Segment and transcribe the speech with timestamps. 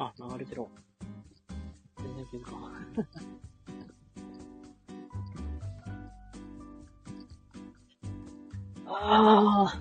[0.00, 0.64] あ、流れてる。
[1.98, 3.08] 全然気づか ん。
[8.86, 9.78] ああ。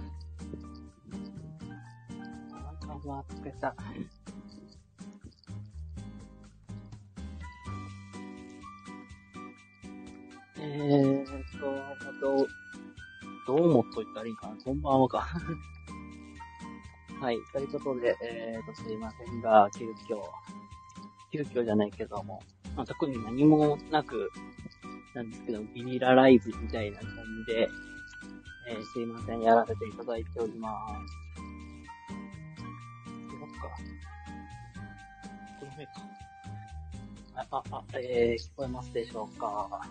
[2.95, 3.76] 頭つけた。
[10.59, 11.26] えー
[11.59, 12.48] と、どう、
[13.45, 14.55] どう思っといたらいいかな。
[14.63, 15.27] こんばんはか。
[17.20, 17.39] はい。
[17.52, 20.21] ということで、えーと、すいませんが、急遽、
[21.31, 22.43] 急遽じゃないけども、
[22.76, 24.32] まあ、特に何もなく、
[25.15, 27.10] なんですけど、ビニラライブみたいな感
[27.48, 27.70] じで、
[28.70, 30.70] えー、すいません、やらせていただいておりま
[31.07, 31.27] す。
[33.40, 33.70] そっか。
[35.60, 35.91] この上か。
[37.35, 39.82] あ、あ、あ、えー、聞こえますでしょうか。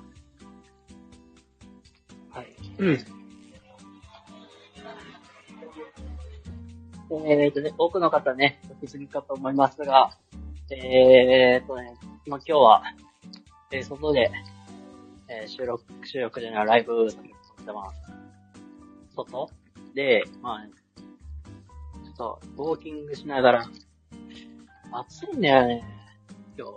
[2.30, 2.54] はい。
[2.78, 3.25] うん。
[7.10, 10.10] えーとね、多くの方ね、お気づきかと思いますが、
[10.70, 11.94] えーとね、
[12.26, 12.82] まあ、今日は、
[13.70, 14.30] えー、外で、
[15.28, 17.18] えー、収録、収録じゃない、ライブ撮
[17.62, 18.00] ってます。
[19.14, 19.50] 外
[19.94, 23.70] で、まあ、ちょっと、ウォーキングしながら、
[24.90, 25.84] 暑いんだよね、
[26.58, 26.72] 今日。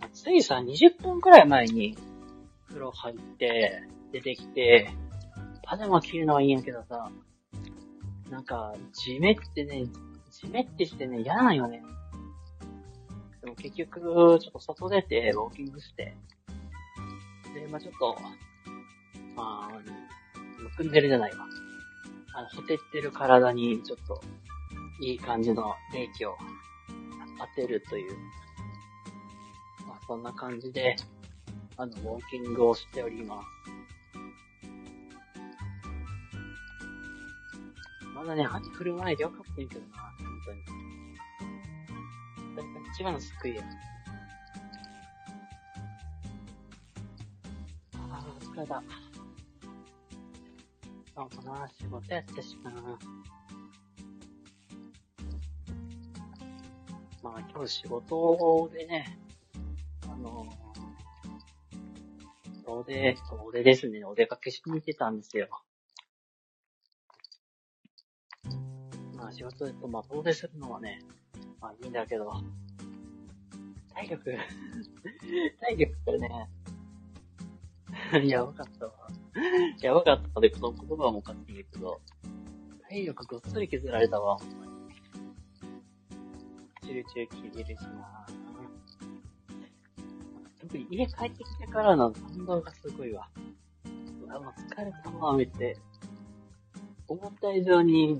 [0.00, 1.96] 暑いさ、20分くらい前に、
[2.68, 4.90] 風呂入って、出てきて、
[5.62, 7.10] パジャマ着るのはいいんやけどさ、
[8.30, 9.86] なんか、じめってね、
[10.30, 11.82] じめってしてね、嫌なんよね。
[13.40, 16.16] でも結局、ちょっと外出て、ウォーキングして、
[17.54, 18.18] で、まあちょっと、
[19.36, 19.80] まあ、
[20.60, 21.46] むくんでるじゃないわ。
[22.34, 24.20] あの、ほてってる体に、ちょっと、
[25.00, 26.36] いい感じの冷気を
[27.38, 28.16] 当てるという、
[29.86, 30.96] まあそんな感じで、
[31.76, 33.75] あの、ウォーキングをしております。
[38.26, 39.86] まだね、雨降る前でよかったんやけどな、
[40.18, 40.60] 本当に。
[42.92, 43.62] 一番の救いや。
[47.94, 48.82] ああ、疲れた。
[51.14, 52.72] そうかな、仕事やったしな。
[57.22, 59.20] まあ今日仕事でね、
[60.02, 65.48] あのー、遠出、遠出ですね、お出かけしに行ってたんですよ。
[69.36, 71.00] 仕事でと、まあ遠出するのはね、
[71.60, 72.32] まあいいんだけど、
[73.92, 74.24] 体力
[75.60, 76.48] 体力がね、
[78.26, 78.92] やばかったわ。
[79.82, 82.00] やばかったで、この言葉もかっているけど、
[82.88, 84.72] 体力ごっそり削られたわ、ほんまに。
[86.82, 88.26] 集中切れるしな
[90.60, 93.28] 特に家帰ってきてからの感動がすごいわ。
[94.22, 95.76] うわ、もう疲れたわ、めって。
[97.08, 98.18] 思った以上に、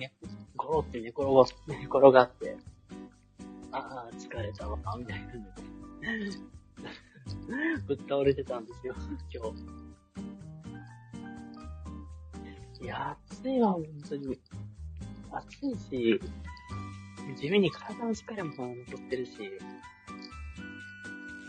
[0.57, 2.57] ゴロって寝転が、寝転がって、
[3.73, 5.39] ああ、疲れたわ、みたいなので、
[7.87, 8.95] ぶっ倒れてたんですよ、
[9.33, 9.65] 今日。
[12.85, 14.39] いや、暑いわ、本当に。
[15.31, 16.21] 暑いし、
[17.37, 19.33] 地味に体の疲れも残ってるし、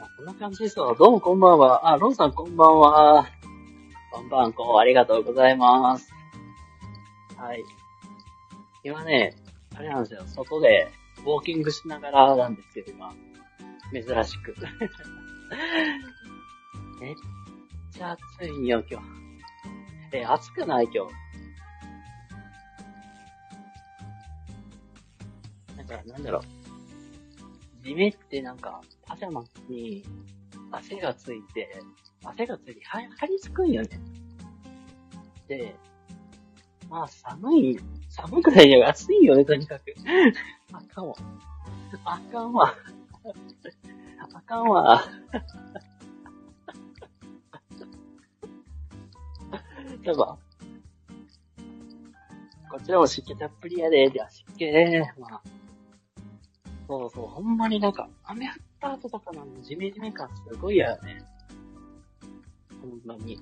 [0.01, 0.95] あ、こんな感じですわ。
[0.95, 1.93] どうもこんばんは。
[1.93, 3.27] あ、ロンさんこんばんは。
[4.11, 6.11] こんばんこ、ありがとうございます。
[7.37, 7.63] はい。
[8.87, 9.35] 今ね、
[9.75, 10.87] あれなんですよ、外で
[11.17, 13.13] ウォーキングしながらなんですよ、今。
[13.91, 14.55] 珍しく。
[17.01, 17.15] めっ
[17.91, 19.07] ちゃ暑いんよ、今日。
[20.13, 21.13] え、暑くない今日。
[25.75, 26.43] なんか、なんだろう。
[27.83, 30.05] 地面ってなんか、パジャマに
[30.71, 31.77] 汗がついて、
[32.23, 33.99] 汗がついて、は、張り付くんよね。
[35.49, 35.75] で、
[36.89, 37.79] まあ寒い、
[38.09, 38.87] 寒くないよ。
[38.87, 39.93] 暑いよね、とにかく。
[40.71, 41.15] あかんわ。
[42.05, 42.73] あかんわ。
[44.33, 45.03] あかんわ。
[50.03, 50.37] やば。
[52.69, 54.09] こちらも湿気たっぷりやで。
[54.09, 55.13] では湿気ね。
[55.17, 55.41] まあ。
[56.87, 61.21] そうそう、ほんまになんか、雨降った後とかのジメジメ感すごいやね。
[62.81, 63.37] ほんまに。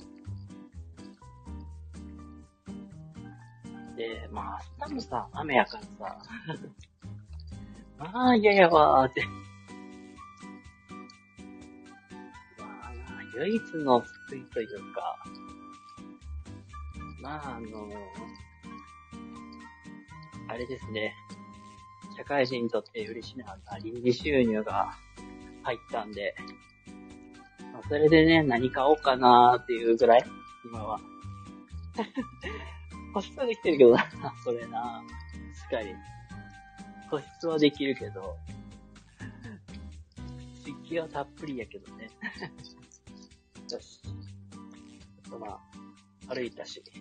[3.96, 6.18] で、まあ、明日もさ、雨やからさ、
[8.14, 9.26] まあ、嫌やわーって。
[12.58, 15.18] まあ、唯一の救いというか、
[17.22, 17.90] まあ、あの
[20.48, 21.16] あれですね。
[22.16, 24.94] 社会人にとって嬉しいのは、臨時収入が
[25.64, 26.36] 入ったんで、
[27.74, 30.26] まあ、それでね、何買おうかなーっていうぐらい、
[30.64, 31.00] 今は。
[33.16, 34.12] 保湿はできてるけどな、
[34.44, 35.02] それな。
[35.70, 35.96] 確かに。
[37.10, 38.38] 保湿はできるけど、
[40.84, 42.10] 気はたっぷりやけどね。
[43.72, 44.02] よし。
[44.02, 44.10] ちょ
[45.30, 45.62] っとま
[46.28, 46.84] あ、歩いたし。
[46.84, 46.92] ち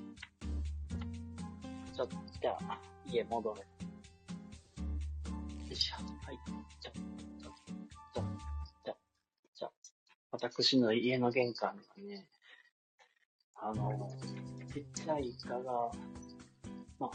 [2.01, 3.61] ょっと、じゃあ、家戻る。
[3.61, 3.67] よ
[5.69, 5.97] いしょ。
[5.97, 6.03] は
[6.33, 6.39] い。
[6.81, 7.51] じゃ、じゃ、
[8.15, 8.25] じゃ、
[8.85, 8.97] じゃ、
[9.53, 9.73] じゃ、
[10.31, 12.29] 私の家の玄関がね、
[13.67, 14.11] あの、
[14.75, 15.91] ちっちゃいイカが、
[16.99, 17.11] まあ、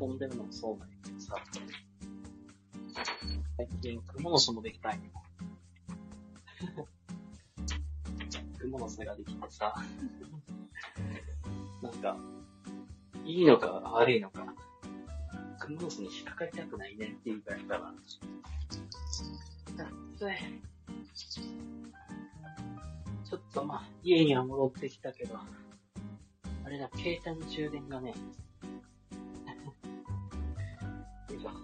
[0.00, 1.36] 飛んでるのもそうなんやけどさ、
[3.56, 5.12] 最近、クモの巣もできたいね。
[8.58, 9.76] クモの巣ができてさ、
[11.80, 12.16] なんか、
[13.24, 14.44] いいのか悪いのか、
[15.60, 17.94] クモの巣に引っかかりたくないねっていうくらいかな。
[19.76, 20.40] だって、
[23.24, 25.38] ちょっとまあ、家には戻ってきたけど、
[26.66, 28.08] あれだ、携帯の充電がね、
[31.30, 31.50] よいしょ。
[31.50, 31.54] よ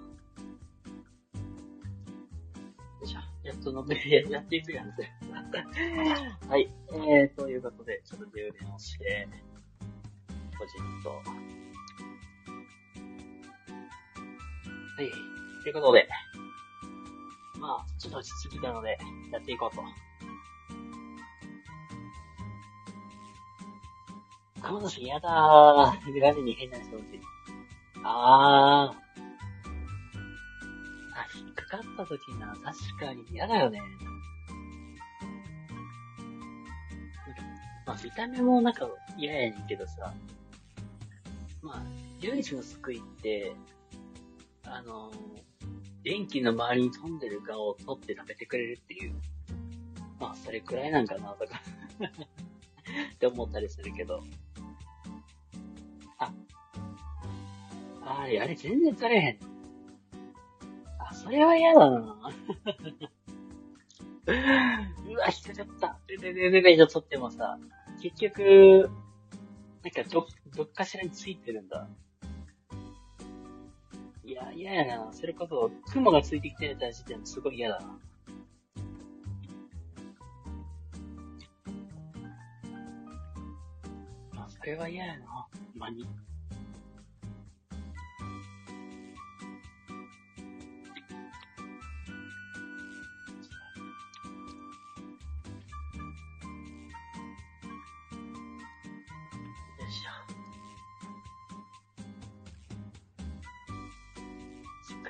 [3.02, 3.18] いしょ。
[3.42, 3.96] やっとのべ、
[4.30, 5.10] やっていくやんぜ。
[6.48, 6.72] はい。
[6.92, 9.28] えー、ということで、ちょっと充電をして、
[10.56, 11.10] ポジッと。
[11.10, 11.24] は
[15.00, 15.10] い。
[15.64, 16.08] ということで、
[17.58, 18.96] まあ、ちょっと落ち着きたので、
[19.32, 19.82] やっていこうと。
[24.62, 26.20] 彼女嫌だー。
[26.20, 27.20] ガジに変な人落ちる。
[28.04, 29.02] あー。
[31.14, 33.82] あ、引っかかった時な、確かに嫌だよね。
[37.86, 38.88] まあ、見た目もなんか
[39.18, 40.14] 嫌やねんけどさ。
[41.60, 41.82] まあ、
[42.20, 43.52] 唯一の救いって、
[44.64, 45.14] あのー、
[46.04, 49.14] 電気の周りに飛んでる顔を取って食べてくれるっていう。
[50.20, 51.60] まあ、それくらいなんかな、とか
[53.14, 54.22] って思ったりするけど。
[58.18, 59.38] あれ、あれ全然取れへん。
[60.98, 61.98] あ、それは嫌だな
[64.26, 65.98] うわ、引っかかった。
[66.06, 67.58] で、で、で、で、で、で取ってもさ、
[68.02, 68.90] 結局、
[69.82, 71.88] なんかど、どっかしらについてるんだ。
[74.24, 75.12] いや、嫌やな。
[75.12, 77.98] それこそ、雲がついてきてた時点ですごい嫌だな。
[84.36, 85.26] あ、それは嫌やな。
[85.26, 86.06] ほんまに。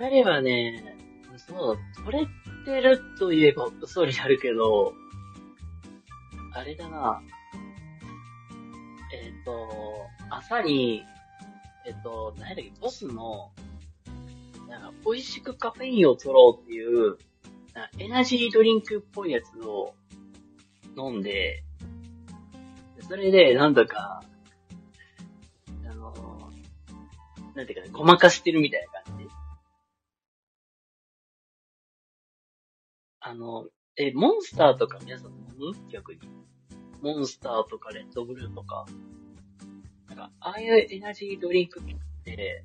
[0.03, 0.83] 彼はね、
[1.37, 2.27] そう、取れ
[2.65, 4.95] てると言えば嘘になるけど、
[6.53, 7.23] あれだな。
[9.15, 9.69] えっ、ー、と、
[10.29, 11.05] 朝に、
[11.87, 13.53] えっ、ー、と、何だっけ、ボスの、
[14.69, 17.17] なんか、美味しくカフェインを取ろうっていう、
[18.01, 19.95] エナジードリンクっぽいやつを
[20.99, 21.63] 飲んで、
[23.09, 24.25] それで、なんだか、
[25.89, 26.51] あの、
[27.55, 29.02] なんていうかね、ごまかしてるみたいな感
[33.25, 35.91] あの、え、モンスターとか皆さん飲む？
[35.91, 36.21] 逆に。
[37.01, 38.85] モンスターとかレッドブルーとか。
[40.09, 41.85] なんか、ああいうエナジードリンクっ
[42.25, 42.65] て、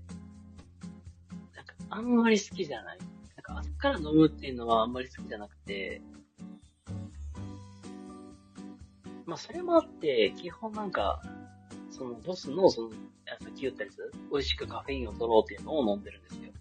[1.55, 2.97] なんか、あんまり好きじゃない。
[2.97, 3.07] なん
[3.43, 6.01] か、朝から飲むっていうのはあんまり好きじゃなくて、
[9.27, 11.21] まあ、それもあって、基本なんか、
[11.91, 12.95] その、ボスの、その、さ
[13.47, 16.51] っき言ったやつ、美味しくカフェインを取ろうっていうのを飲んでるんですよ。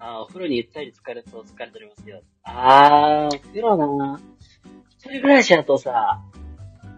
[0.00, 2.22] あお風呂にゆったり浸かると疲れ取れますよ。
[2.44, 4.20] あー、お風呂な
[4.90, 6.22] 一人暮らしだとさ、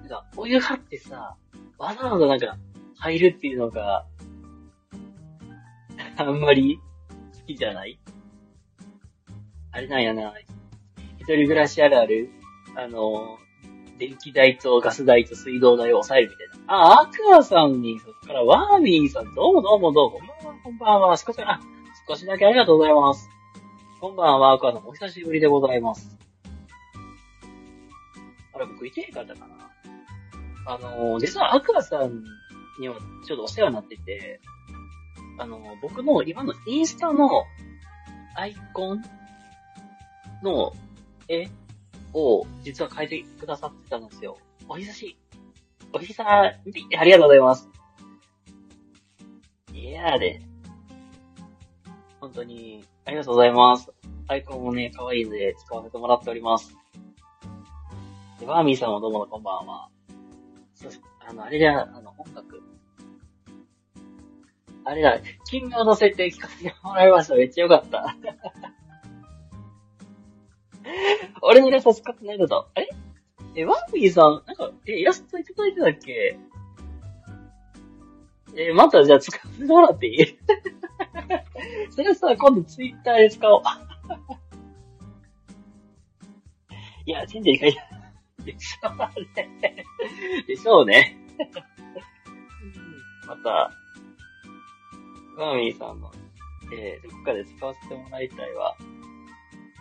[0.02, 1.36] なんか、お湯張ってさ、
[1.78, 2.56] わざわざなんか、
[2.96, 4.06] 入るっていうのが、
[6.16, 6.78] あんまり
[7.40, 7.98] 好きじゃない？
[9.72, 10.34] あれなんやな。
[11.18, 12.30] 一人暮らしあるある
[12.76, 13.38] あの、
[13.98, 16.74] 電気代とガス代と水道代を抑えるみたいな。
[16.74, 20.20] あ、アクアさんに、そっからワーミーさん、どうもどうもどうも。
[20.62, 21.60] こんばんは、少し、あ、
[22.10, 23.30] 少しだけありがとうございます。
[24.00, 26.18] こんばんは、アクアさん、お久しぶりでございます。
[28.52, 29.70] あれ、僕、いてへんかったかな
[30.66, 32.24] あの、実はアクアさん
[32.80, 34.40] にはちょっとお世話になってて、
[35.38, 37.30] あの、僕の今のインスタの
[38.34, 39.04] アイコン
[40.42, 40.72] の
[41.28, 41.48] 絵
[42.12, 44.36] を実は変えてくださってたんですよ。
[44.68, 45.16] お久し、
[45.92, 46.58] お久あ
[47.04, 47.68] りがとうございます。
[49.72, 50.49] いやーで、
[52.20, 53.90] 本当に、ありがとうございます。
[54.28, 56.76] アイコンもね、可愛いので使わせてもらっております。
[58.38, 59.88] で、バーミーさんもどうもこんばんは。
[60.74, 60.92] そう
[61.28, 62.62] あの、あれだ、あの、音楽。
[64.84, 67.34] あれだ、金魚の設定聞かせてもらいました。
[67.34, 68.16] めっちゃよかった。
[71.42, 72.66] 俺のイラスト使ってないのだ。
[72.74, 72.88] あれ？
[73.56, 76.38] え、ワンピーさん、なんか、え、イラストいただいてたっけ？
[78.56, 80.38] え、またじゃあ使ってもらっていい？
[81.90, 83.62] それさ、今度ツイッターで使おう。
[87.06, 87.82] いや、全然いやいや。
[88.44, 90.44] でしょうね。
[90.46, 91.16] でしょうね。
[93.26, 93.72] また、
[95.36, 96.10] ガーミーさんの、
[96.72, 98.76] えー、どこかで使わせてもらいたいわ。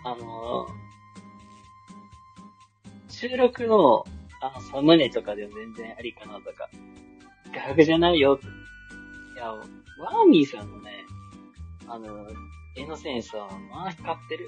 [0.06, 4.06] あのー、収録の、
[4.42, 6.70] あの、サムネとかでも全然ありかなとか、
[7.54, 8.40] 画角じゃないよ。
[9.36, 11.06] いや、ワーミーさんのね、
[11.92, 12.28] あの、
[12.78, 14.48] 絵のセンスは、まあ光ってる。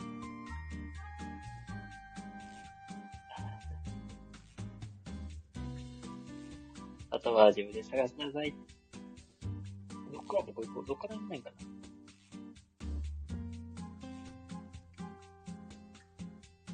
[7.09, 8.53] あとは自分で探しなさい。
[10.13, 11.55] どっからどこ行こうどっから行かないかな。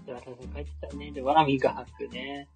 [0.05, 1.12] で、私書いてたね。
[1.12, 2.50] で、ワラミが吐くね。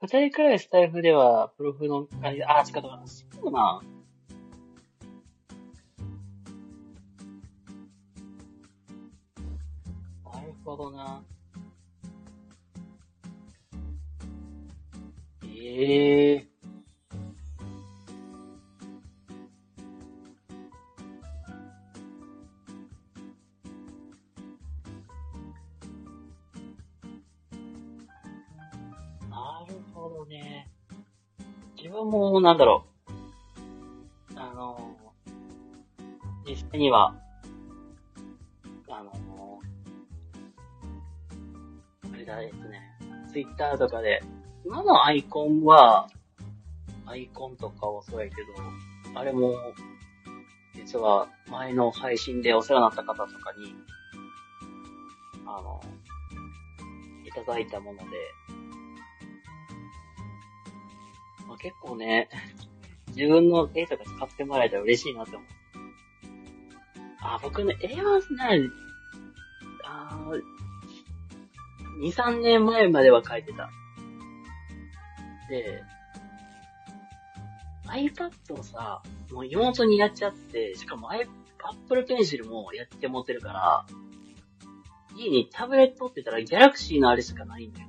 [0.00, 3.02] 二人くらいスタイフでは、プロフの感じ、あ、違ったな。
[3.40, 3.80] そうな。
[10.24, 11.22] なるほどな。
[15.44, 16.48] ええ
[29.30, 30.68] なるほどね。
[31.76, 32.97] 自分も、なんだろう。
[36.76, 37.14] には、
[38.88, 39.12] あの、
[42.12, 42.82] あれだ、えっとね、
[43.32, 44.22] ツイッターとかで、
[44.64, 46.08] 今のアイコンは、
[47.06, 49.54] アイコンとかはそうやけど、あれも、
[50.74, 53.74] 実は前の配信でお世話になった方とかに、
[55.46, 55.80] あの、
[57.26, 58.04] いただいたもので、
[61.46, 62.28] まあ、結構ね、
[63.08, 65.44] 自分の絵とか使ってもらえたら嬉しいなって思
[67.34, 68.70] あ、僕ね、絵はね、
[69.84, 70.30] あ
[72.00, 73.70] 2、3年前までは描いてた。
[75.50, 75.82] で、
[77.86, 83.86] iPad をさ、もう妹にやっちゃって、しかも Apple Pencil もやって持ってるから、
[85.16, 87.88] 家にタブレットって言ったら Galaxy のあれしかないんだよ。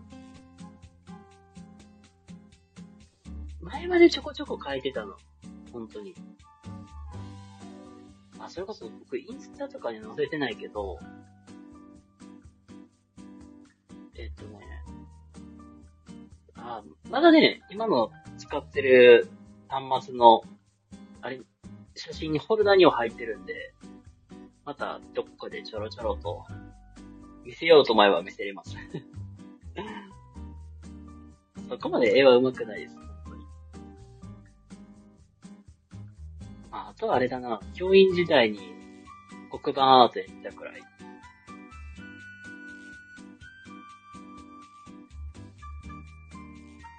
[3.61, 5.15] 前までちょこちょこ書いてたの。
[5.71, 6.15] 本当に。
[8.49, 10.97] それこそ僕インスタとかに載せてないけど、
[14.15, 14.59] えっとね、
[16.55, 19.29] あ、まだね、今の使ってる
[19.67, 20.41] 端末の、
[21.21, 21.39] あれ、
[21.95, 23.73] 写真にフォルダーには入ってるんで、
[24.65, 26.43] またどこかでちょろちょろと、
[27.45, 28.75] 見せようと思えば見せれます。
[31.69, 32.95] そこまで絵は上手くないです、
[36.71, 38.59] あ、あとはあれだな、教員時代に
[39.49, 40.81] 黒板アートやったくらい。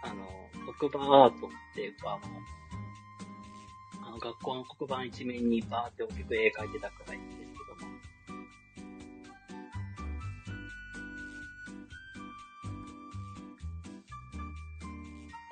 [0.02, 7.92] あの、黒板アートっていうか、あの、あの学校の黒板一面にバーって大きく絵描いてたくらいですけども。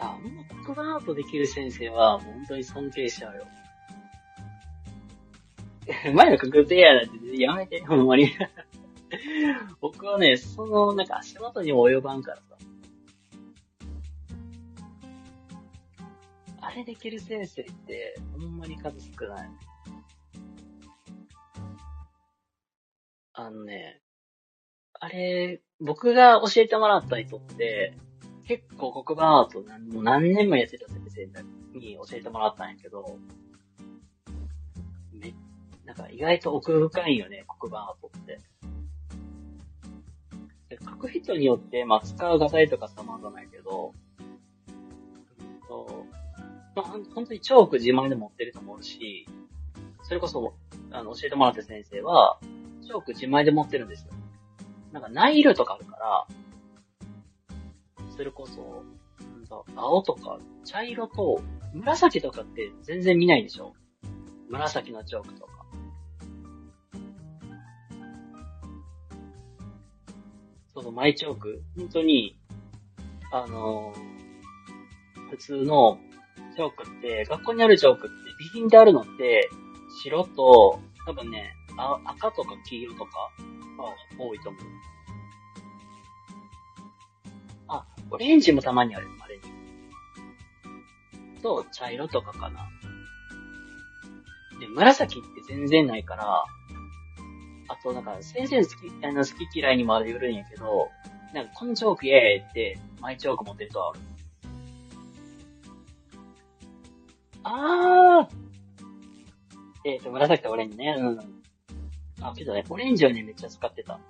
[0.01, 3.47] あ、あの黒板アートできる先生は本当に尊敬しちゃうよ。
[6.15, 8.31] 前の確定やなんてやめて、 ほんまに。
[9.81, 12.43] 僕はね、その、なんか足元にも及ばんからさ。
[16.61, 19.51] あれできる先生って、ほんまに数少ない。
[23.33, 24.03] あのね、
[25.01, 27.95] あれ、僕が教えてもらった人って、
[28.47, 33.19] 結構黒板アート何もう何年もやってた先生に教えてもらったんやけど、
[35.13, 35.35] め、
[35.89, 38.41] なんか意外と奥深いよね、黒板アートって。
[40.69, 43.95] で書く人によって、まあ、使う画材とか様々やけど、
[45.39, 46.05] うんと
[46.77, 49.27] まあ、ほん本当にチョーク自前で持ってる人もおるし、
[50.03, 50.53] それこそ、
[50.91, 52.39] あの、教えてもらった先生は、
[52.83, 54.13] チョーク自前で持ってるんですよ。
[54.93, 56.27] なんか、ナイルとかあるから、
[58.15, 58.85] それこそ、
[59.39, 61.41] うんと青とか、茶色と、
[61.73, 63.73] 紫とかって全然見ないでしょ
[64.51, 65.58] 紫のチョークとか。
[70.79, 71.63] そうそう、マイチョーク。
[71.77, 72.39] 本当に、
[73.33, 74.19] あのー
[75.31, 75.99] 普通の
[76.57, 79.51] チョークって、学校にあるチョークって、備品であるのって、
[80.03, 83.19] 白と、多分ね、あ赤とか黄色とか
[83.77, 84.63] は多いと思う。
[87.69, 89.43] あ、オレンジもたまにある、あれに。
[91.43, 92.71] と、茶色とかかな。
[94.61, 96.45] で、紫って全然ないから、
[97.69, 100.89] あとなんか、先生好き、あの、好き嫌いにもあるんやけど、
[101.35, 104.01] なんか、このチョークイエーって、マイチョーク持ってるとある。
[107.45, 108.35] あー
[109.85, 110.97] えっ、ー、と、紫とオレンジね。
[110.99, 111.43] うん。
[112.21, 114.01] あ、けどね、オレンジはね、めっちゃ使ってた。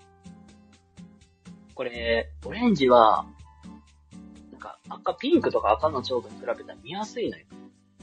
[1.74, 3.26] これ、オレンジは、
[4.52, 7.44] なんか、赤、ピンクとか赤のチョークに比べたら見やすいのよ。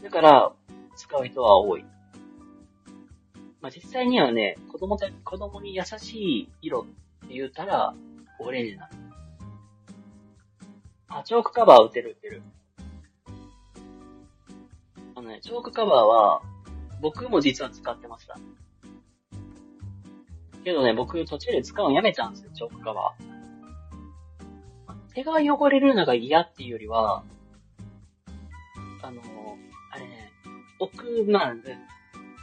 [0.04, 0.54] だから、
[0.96, 1.86] 使う人は多い。
[3.66, 7.96] まあ、実際にはね、子供た、子供に優しい色って言ったら、
[8.38, 8.90] オレンジなの。
[11.08, 12.44] あ、チョークカバー打てる打てる。
[15.16, 16.44] あのね、チョークカバーは、
[17.02, 18.38] 僕も実は使ってました。
[20.64, 24.94] けどね、僕途中で使うのやめたんですよ、チョークカバー。
[25.16, 27.24] 手が汚れるのが嫌っていうよりは、
[29.02, 29.24] あの、
[29.92, 30.32] あれね、
[30.78, 31.56] 奥、まあ、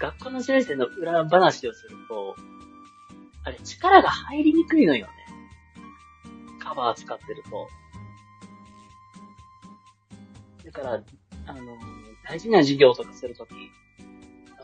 [0.02, 2.34] 学校の先生の裏話をすると、
[3.44, 5.12] あれ、力が入りにくいのよね。
[6.58, 7.68] カバー使ってると。
[10.64, 11.02] だから、
[11.46, 11.78] あの、
[12.28, 13.52] 大事な授業とかするとき、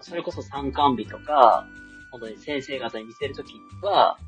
[0.00, 1.68] それこそ参観日とか、
[2.10, 4.18] 本当に先生方に見せるときは、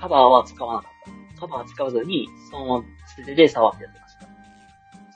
[0.00, 0.92] カバーは使わなかっ
[1.34, 1.40] た。
[1.40, 2.82] カバー使わずに、その
[3.16, 4.26] 素手で触ってやってました。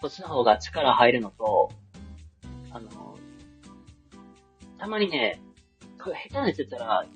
[0.02, 1.70] そっちの方が力入るのと、
[2.70, 3.05] あの、
[4.78, 5.40] たまにね、
[6.02, 7.06] これ下手なやつやったら、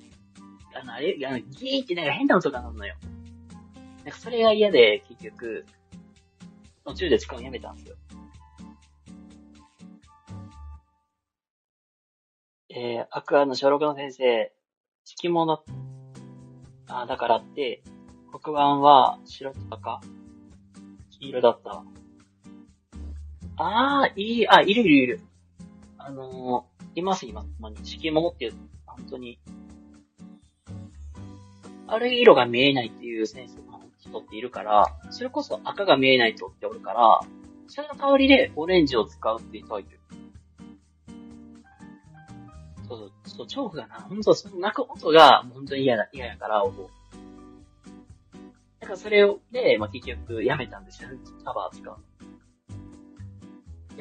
[0.73, 2.95] あの、あれ、あの、ギーってなんか変な音が鳴るのよ。
[4.03, 5.65] なんかそれが嫌で、結局、
[6.85, 7.95] 途中で使うのやめたんですよ。
[12.73, 14.51] えー、アクアの小6の先生、
[15.03, 15.63] 敷物、
[16.87, 17.83] あ、だからって、
[18.31, 20.01] 黒板は白とか
[21.19, 21.83] 黄色だった。
[23.57, 25.21] あー、いい、あ、いるいるいる。
[25.97, 27.47] あのー、います、います。
[27.59, 28.53] まあ、敷物っていう、
[28.85, 29.39] 本当に、
[31.87, 37.19] ある色が見えないっていう先生の人っているから、それこそ赤が見えない人っておるから、
[37.67, 39.99] それの代わりでオレンジを使うっていう人はいる。
[42.87, 46.89] そうそう、そう、チョークがな、ほんと、その泣く音が、本当に嫌だ、嫌やから、思う。
[48.81, 51.09] だからそれを、で、まあ、結局、やめたんですよ、
[51.45, 51.97] カバー使うの。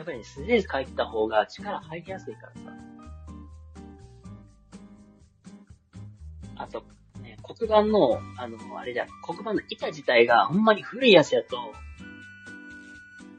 [0.01, 2.61] やっぱり、素手で書いた方が力入りやすいからさ。
[6.57, 6.83] あと、
[7.21, 11.75] ね、黒板の、あの、あれだ、黒板の板自体がほんまに古いやつやと、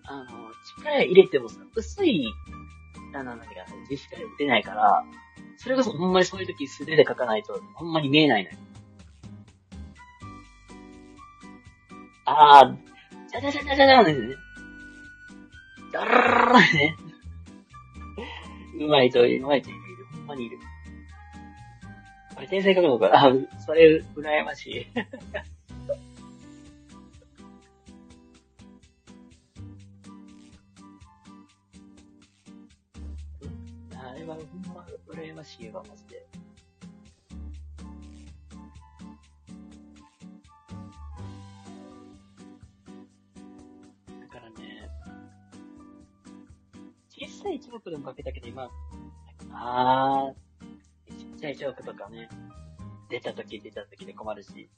[0.04, 2.32] あの、力入れてもさ、薄い、
[3.16, 3.46] あの、何か、
[3.90, 5.04] 実際打てないから、
[5.58, 8.58] それこそほんまにそういう時素手で書かないと、ほんまに見えないのよ。
[12.26, 12.78] あー、
[13.32, 14.36] じゃじゃじゃじゃじゃじゃですね。
[15.92, 16.96] ダラララね。
[18.80, 19.80] うまいと、うまいといる、
[20.12, 20.58] ほんまにいる。
[22.34, 23.32] これ天才書くのかあ、
[23.66, 24.88] それ、羨ましい。
[33.96, 36.31] あれはほんま羨ましいわ、マジで。
[47.42, 48.70] 小さいチョークでもかけたけど、今、
[49.52, 52.30] あー、ちっちゃいチョークとかね、
[53.10, 54.70] 出た時出た時で困るし。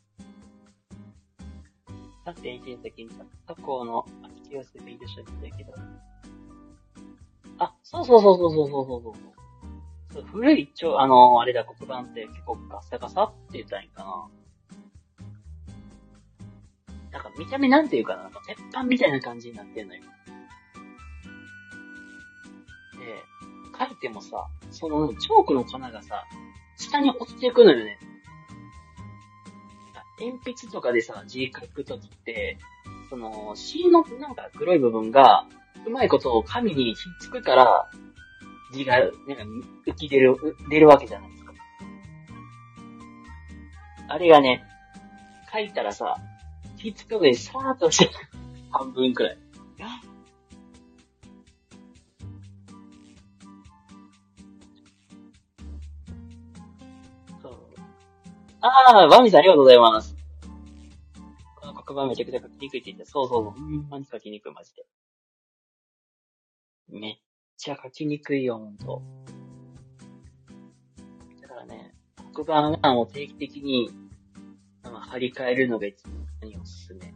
[2.25, 3.09] 3.1の時に
[3.45, 5.73] 他校の空き教室で勉強したんだけど、
[7.59, 9.13] あ、そうそうそうそうそうそうそう。
[10.13, 14.29] そう古いちょ、あの、あれだ、黒板って結構ガサガサって言ったらいいかな。
[17.11, 20.01] なんか見た目なんていうかな、なんか鉄板みたいな感じになってんのよ。
[24.03, 26.25] てもさ、そのチョークの粉がさ、
[26.75, 27.97] 下に落ちていくのよね。
[30.19, 32.57] 鉛筆とかでさ、字書くときって、
[33.09, 35.45] その、芯のなんか黒い部分が、
[35.85, 37.89] うまいことを紙にひっつくから、
[38.73, 39.13] 字が、なんか、
[39.87, 40.35] 浮き出る、
[40.69, 41.53] 出るわけじゃないですか。
[44.09, 44.63] あれがね、
[45.51, 46.17] 書いたらさ、
[46.77, 48.11] ひっつくでさーっとして、
[48.69, 49.42] 半分くらい。
[58.65, 60.15] あー、バミさんありがとうございます。
[61.59, 64.85] この黒板めちゃくちゃ書きにくいって言って、そうそうそう、ほんまに書きにくい、マジで。
[66.87, 67.15] めっ
[67.57, 69.01] ちゃ書きにくいよ、ほんと。
[71.41, 71.93] だからね、
[72.33, 72.53] 黒板
[72.87, 73.89] はもう定期的に、
[74.83, 76.13] まあ、張り替えるのが一番
[76.61, 77.13] おすすめ。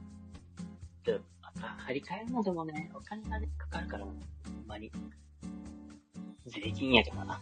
[1.05, 4.19] でまた張り替えるのでもね、お金がね、かかるから、ほん
[4.67, 4.91] まに。
[6.45, 7.41] 税金やからな。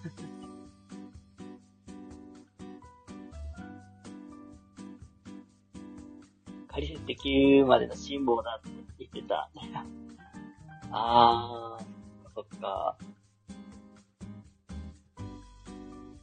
[6.76, 9.50] 仮設できるまでの辛抱だって言ってた。
[10.92, 12.98] あー、そっか。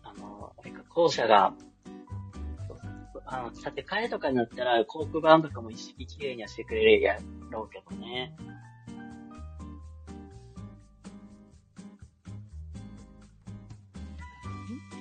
[0.02, 1.54] あの、あれか、校舎が、
[3.24, 7.18] あの、建て替えとかになったら、航空板とかも一式綺麗にはしてくれるや
[7.50, 8.36] ろうけどね。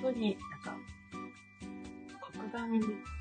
[0.00, 0.76] 当に、なんか、
[2.32, 3.11] 黒板、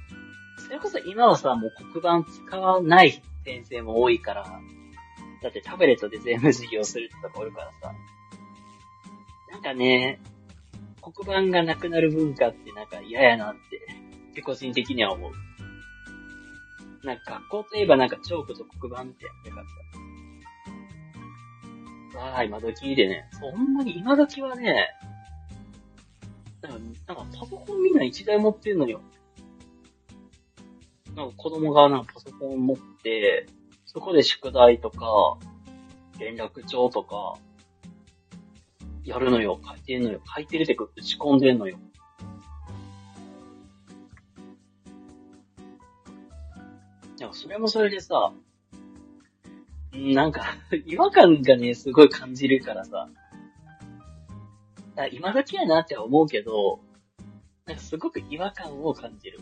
[0.71, 4.45] それこそ今はさ、もう黒板使わない先生も多いから、
[5.43, 7.93] だってタブレットで全部授業するってとこおるからさ。
[9.51, 10.21] なんかね、
[11.01, 13.55] 黒板がなくなる文化ってなんか嫌やなっ
[14.33, 15.31] て、個人的には思う。
[17.05, 19.65] なんか学校といえばなんかチョークと黒板ってやりたかっ
[22.13, 22.17] た。
[22.17, 24.87] わー、今時でね、そんなに今時はね、
[26.61, 26.79] なんか、
[27.13, 29.01] なんかパソコンみんな一台持ってんのよ。
[31.15, 33.47] なんか子供がなんかパソコン持って、
[33.85, 35.37] そこで宿題とか、
[36.19, 37.35] 連絡帳とか、
[39.03, 39.59] やるのよ。
[39.67, 40.21] 書いてんのよ。
[40.35, 41.77] 書いてるって打ち込んでんのよ。
[47.19, 48.31] いや、それもそれでさ、
[49.93, 53.09] なんか 違和感がね、すごい感じるからさ。
[55.11, 56.79] 今時やなって思うけど、
[57.65, 59.39] なんかすごく違和感を感じる。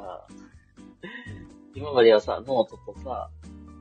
[0.00, 0.26] さ、
[1.74, 3.30] 今まではさ、ノートとさ、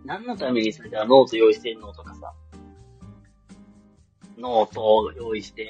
[0.05, 2.33] 何のためにそれではノート用意してんのとかさ、
[4.37, 5.67] ノートを用意して、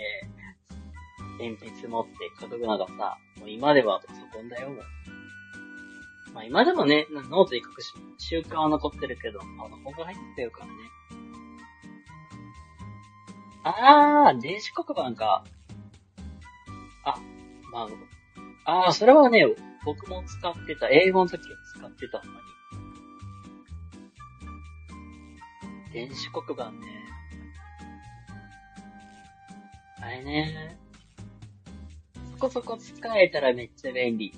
[1.39, 4.79] 鉛筆持って書くのがさ、もう今ではパソコンだよ、もう。
[6.33, 7.81] まあ今でもね、ノートに書く
[8.17, 10.71] 習慣は残ってるけど、パソコンが入ってるからね。
[13.63, 15.43] あー、電子黒板か。
[17.03, 17.19] あ、
[17.71, 17.87] ま
[18.65, 19.45] あ、あー、それはね、
[19.85, 20.89] 僕も使ってた。
[20.89, 22.45] 英語の時は使ってた、ほんまに。
[25.93, 26.77] 電子黒板ね。
[30.01, 30.77] あれね。
[32.33, 34.33] そこそこ使えたらめっちゃ便利。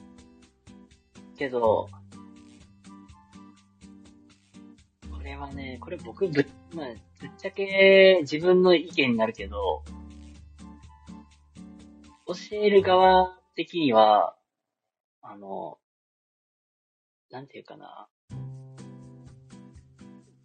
[1.38, 1.90] けど、
[5.12, 6.88] これはね、これ僕ぶ、まあ、
[7.20, 9.84] ぶっちゃけ自分の意見になるけど、
[12.28, 14.37] 教える側的には、
[15.30, 15.78] あの、
[17.30, 18.08] なんていうかな。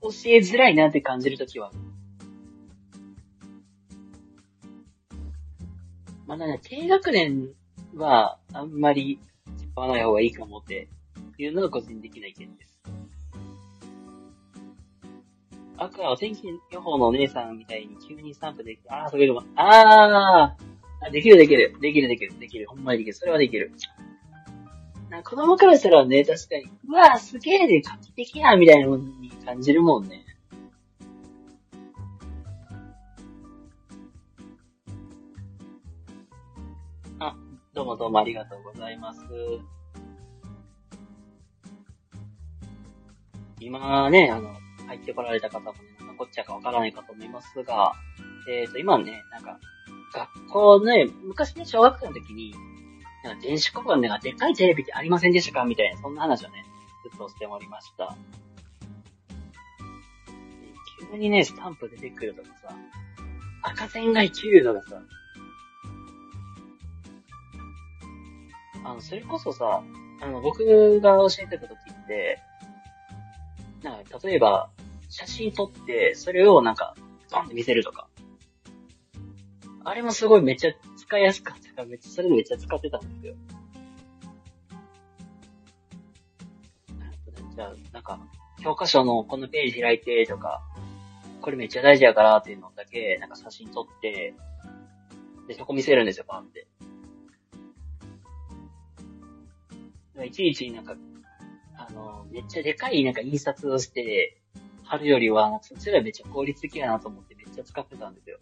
[0.00, 1.70] 教えづらいなって感じるときは。
[6.26, 7.50] まだね、低学年
[7.94, 9.20] はあんまり
[9.56, 10.88] 使わない方がいいかもって
[11.38, 12.82] いうのが個人的な意見です。
[15.76, 18.92] あくは天気予報のお姉さんみたいに急にスタンプできる。
[18.92, 20.56] ああ、それでも、あ
[21.00, 21.76] あ、できるできる。
[21.80, 22.36] できるできる。
[22.40, 22.66] できる。
[22.68, 23.14] ほんまにできる。
[23.14, 23.72] それはできる。
[25.12, 30.24] な子供からしたらね、確かに、うわすげえで画期的やみたいなものに感じるもんね。
[37.18, 37.36] あ、
[37.74, 39.20] どうもどうもありがとうございます。
[43.60, 44.54] 今ね、あの、
[44.86, 47.92] 入ってこられた方もね、なんかこっちゃかわからないかと思いますが、
[48.48, 49.60] えっ、ー、と、今ね、なんか、
[50.14, 52.54] 学校ね、昔ね、小学生の時に、
[53.40, 56.64] 電子黒板ででっかいテレビってありませんでしたかみたいな、そんな話をね、
[57.08, 58.16] ずっとしておりました。
[61.10, 62.74] 急にね、スタンプ出てくるとかさ、
[63.62, 65.02] 赤線が生きるとかさ、
[68.84, 69.82] あの、それこそさ、
[70.20, 72.40] あの、僕が教えてた時って、
[73.82, 74.70] なんか、例えば、
[75.08, 76.94] 写真撮って、それをなんか、
[77.30, 78.08] ドンって見せるとか。
[79.84, 80.72] あれもすごいめっちゃ
[81.12, 83.34] 使いやすかったから、めっちゃ、それめっちゃ使ってたんですよ。
[87.54, 88.18] じゃあ、なんか、
[88.62, 90.62] 教科書のこのページ開いてとか、
[91.42, 94.32] これめっちゃ大事やからっていうのだけ、なんか写真撮って、
[95.48, 96.66] で、そこ見せるんですよ、パンって。
[100.24, 100.96] いちいちなんか、
[101.76, 104.40] あの、めっちゃでかいなんか印刷をして、
[104.82, 108.38] 貼るよりは、そっちらめっちゃ効率的やなと思ってめっちゃ使ってたんですよ。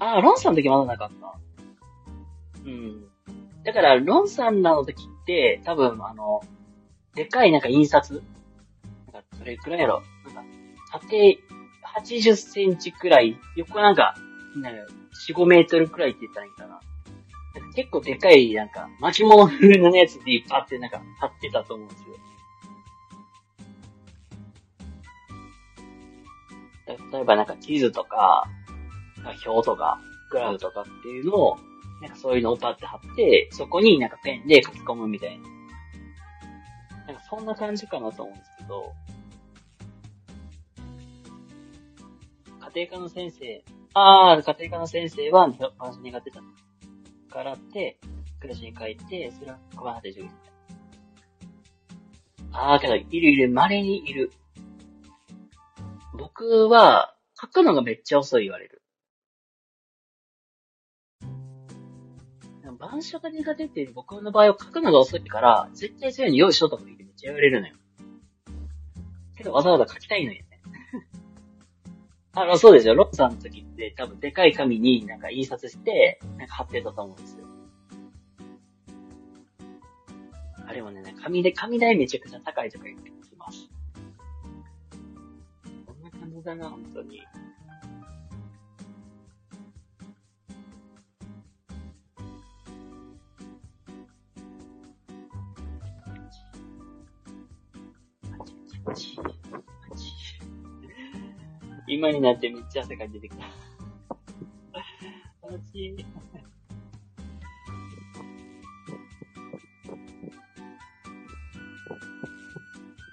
[0.00, 1.38] あ、ロンさんの時まだなかった。
[2.64, 3.04] うん。
[3.64, 6.40] だから、ロンさんらの時って、多分、あの、
[7.14, 8.22] でかいなんか印刷
[9.12, 10.02] なんか、それくらいやろ。
[10.24, 10.42] なんか、
[10.92, 11.38] 縦
[11.94, 14.14] 80センチくらい、横なんか、
[14.56, 14.80] なんか
[15.28, 16.68] 4、5メートルくらいって言ったらいいかな。
[16.68, 22.06] なんか結構でかい、なんか、巻物風のやつでパってなんか貼ってたと思うんですよ。
[27.12, 28.48] 例えばなんか地図とか、
[29.24, 31.58] 表とか、グラフとかっていうのを、
[32.00, 35.48] なんかそういうのをパって貼って、そこになんかペンで書き込むみたいな。
[37.06, 38.92] なんかそんな感じかなと思うんですけど、
[42.72, 46.40] 家庭科の先生、ああ、家庭科の先生は話苦手だ
[47.28, 47.98] からって、
[48.40, 50.32] クラスに書いて、それは小話で授業
[52.52, 54.32] ああ、けど、いるいる、稀にいる。
[56.16, 58.79] 僕は、書くのがめっちゃ遅い言われる。
[62.80, 67.74] 板書が苦手っていう僕の場合は書くのが遅いから、絶対そういうの用意しとった方がいいってめっちゃ言われるのよ。
[69.36, 70.46] けどわざわざ書きたいのよね。
[72.32, 72.94] あの、そうですよ。
[72.94, 77.46] ロッさんの時って多分でかい紙になんか印刷して、なんか貼ってたと思うんですよ。
[80.66, 83.68] あれもね、紙で、紙代めちゃくちゃ高いとか言ってます。
[85.84, 87.20] こんな感じだな、本当に。
[101.86, 103.44] 今になってめっちゃ汗かいてきた。
[105.48, 106.06] 気持ち。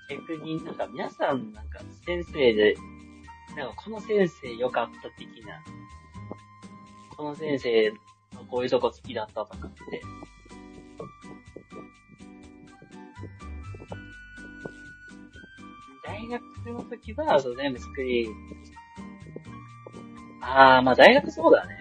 [0.09, 2.75] 逆になんか皆さんなんか先生で、
[3.55, 5.63] なんかこの先生良かった的な、
[7.15, 7.89] この先生
[8.35, 10.03] のこういうとこ好きだったとかって
[16.27, 18.33] 大学の時は、そう、全部スクリーン。
[20.41, 21.75] あー、まあ大学そうだね。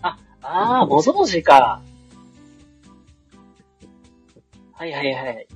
[0.00, 1.82] あ、あー、模造紙か。
[4.72, 5.46] はいはいはい。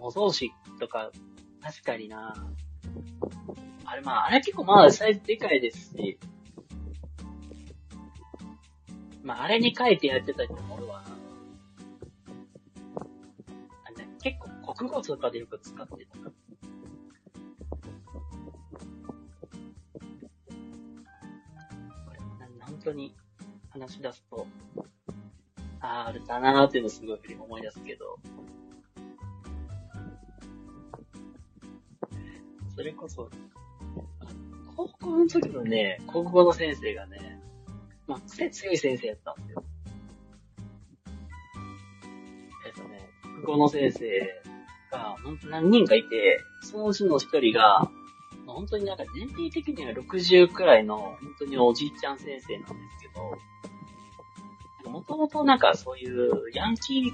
[0.00, 1.12] 模造紙とか、
[1.62, 2.34] 確かにな
[3.84, 6.18] あれ、まあ、あれ結構まだサイズでかいですし、
[9.22, 11.15] まあ、あれに書いてやってた人もおるわな。
[14.78, 16.18] 国語とかでよく使ってた。
[16.18, 16.24] こ
[22.12, 22.18] れ、
[22.60, 23.16] 本当に
[23.70, 24.46] 話し出すと、
[25.80, 28.18] ああ、あれだなーっていうのをすごい思い出すけど、
[32.74, 33.30] それこそ、
[34.76, 37.40] 高校の時のね、国語の先生がね、
[38.06, 39.64] まあ、癖強い先生やったんですよ。
[42.66, 44.45] えっとね、国語の先生、
[45.26, 47.90] 本当何人かいて、そのうちの一人が、
[48.46, 52.74] 本当になんか年齢的には60くらいの、本当におじいちゃん先生なんです
[54.84, 57.12] けど、もともとなんかそういうヤンキ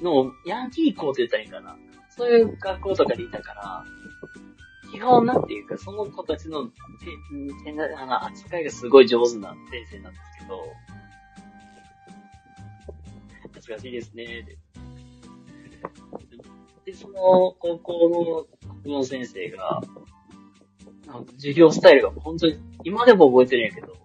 [0.00, 1.76] ーの、ヤンキー校って言ったらいいかな。
[2.16, 3.84] そういう学校とかでいたから、
[4.92, 6.72] 基本なんていうか、その子たちの、て、
[7.96, 10.62] あの、扱いがすごい上手な先生なんですけど、
[13.52, 14.44] 懐かしいですね。
[16.90, 19.80] で、その高校の国語先生が、
[21.36, 23.96] 授業スタイルが本当に、今でも覚えてるんやけど、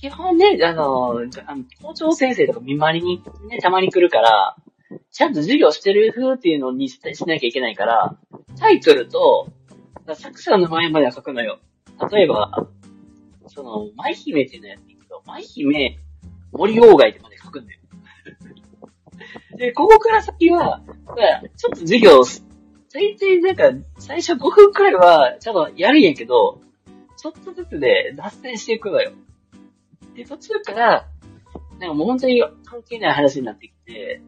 [0.00, 4.56] 基本ね、あの、あの校長先生とか見回りにね、たまに来るから、
[5.10, 8.16] ちゃんと授業してる風っていうのにししなきゃいけないから、
[8.58, 9.52] タイトルと、
[10.14, 11.58] 作者の名前までは書くのよ。
[12.10, 12.68] 例えば、
[13.48, 15.98] その、舞姫っていうのやっていくと、舞姫、
[16.52, 17.80] 森鴎外ってまで書くんだよ。
[19.56, 26.60] で、ここから先は、まあ、ちょっと授業、最低なんか、最初5分くらいは、ちょっとやるんやけど、
[27.16, 29.12] ちょっとずつで脱線していくのよ。
[30.14, 31.08] で、途中から、
[31.78, 34.20] なんかもう本当に関係ない話になってきて、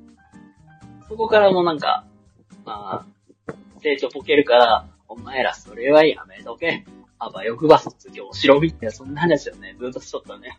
[1.08, 2.04] そこからもうなんか、
[2.64, 6.84] まあ、成長ポケるから、お前らそれはやめとけ。
[7.20, 10.58] あばよくば卒業しろみたいな、そんな話をね、ずっとしとったね。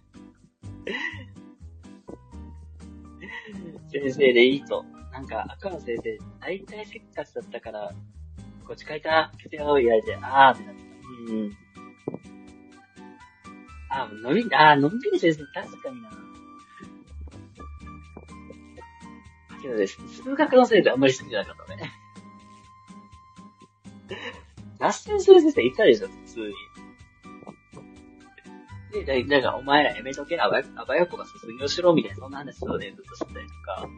[3.92, 4.86] 先生でいいと。
[5.12, 7.92] なんか、赤の先生、大体せっかちだったから、
[8.66, 11.34] こっち書いた、来てよ、言われて、あーってなった。
[11.34, 11.52] うん。
[13.90, 16.10] あー、のび、あー、のびり先生、確かにな。
[19.62, 21.92] けどです、数学の先生あんまり好きじゃなかったね。
[24.80, 26.54] 脱線する先生いたでしょ、普通に。
[28.92, 33.90] で、だだからお前らやめとけ、あばあばよこが卒業しろみたいな、そんな話をね、ずっとしてたりとか、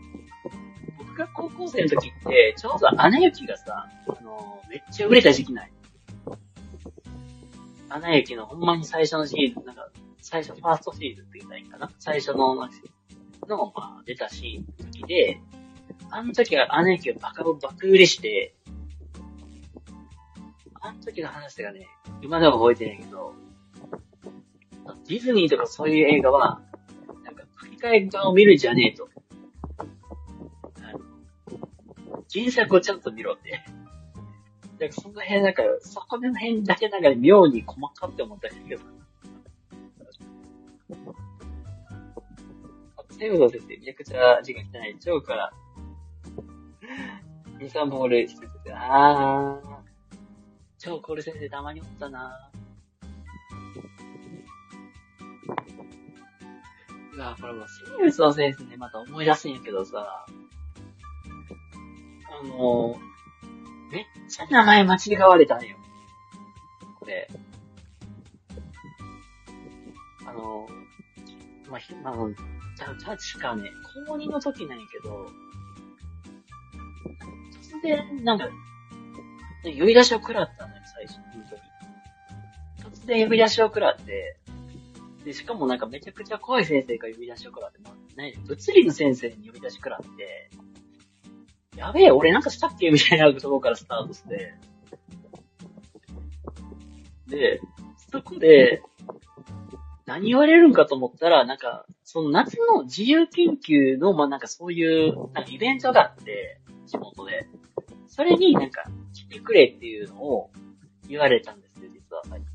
[0.98, 5.72] 僕が高校生の時って、ちょうどアナ雪がさ、あのー、めっちゃ売れた時期ない。
[7.90, 9.90] アナ雪のほんまに最初のシーズン、なんか、
[10.22, 11.92] 最初、ファーストシーズンって言ったらいいかな？
[12.00, 15.40] 最初の、の、まあ、出たシーンの時で、
[16.10, 18.54] あの時はアナ雪がバカ爆売れして、
[20.80, 21.88] あの時の話がね、
[22.22, 23.34] 今でも覚えてないけど、
[25.08, 26.62] ディズニーとかそういう映画は、
[27.24, 29.10] なんか、振り返り画を見るじゃねえと。
[32.34, 33.64] 原作をちゃんと見ろって。
[34.80, 38.82] なんかその辺なんか、そこの辺だけなんか妙に細かって思ったんだけど。
[43.20, 44.98] 最後の先生めちゃくちゃ字が汚い。
[45.00, 45.54] 超から、
[47.60, 49.82] 2、3ボールしてて、あー、
[50.80, 52.58] 超コール先生たまにおったなう
[57.18, 60.26] わ、これもうシリウスの先生ね、また思い出すんやけどさ、
[62.42, 62.96] あの、
[63.92, 65.78] めっちゃ名前間違われたんよ。
[67.00, 67.28] これ。
[70.26, 70.68] あの、
[71.70, 72.16] まあ、ひ、まあ、
[72.78, 73.70] た、確かね、
[74.08, 75.30] 高2の時なんやけど、
[77.72, 78.50] 突然、なんか、
[79.64, 81.56] 呼び出しを食らったのよ、最初、本当
[82.88, 82.96] に。
[82.96, 84.38] 突然呼び出しを食らって、
[85.24, 90.50] で、しかもなんかめちゃくちゃ怖い先生が呼び出しを食らって、まあ、ね、物理の先生に呼び出し食らって、
[91.76, 94.56] やべえ、俺なんかしたっけみたいなところからスタートして。
[97.28, 97.62] で、
[98.12, 98.82] そこで、
[100.06, 107.48] 何言われるんかと思ったら、なんか、その夏の自由研究の、まあ、なんかそういう、なんかイベントがあって、地元で。
[108.08, 110.52] それになんか、来てくれっていうのを
[111.08, 112.52] 言われたんですよ、実は最初。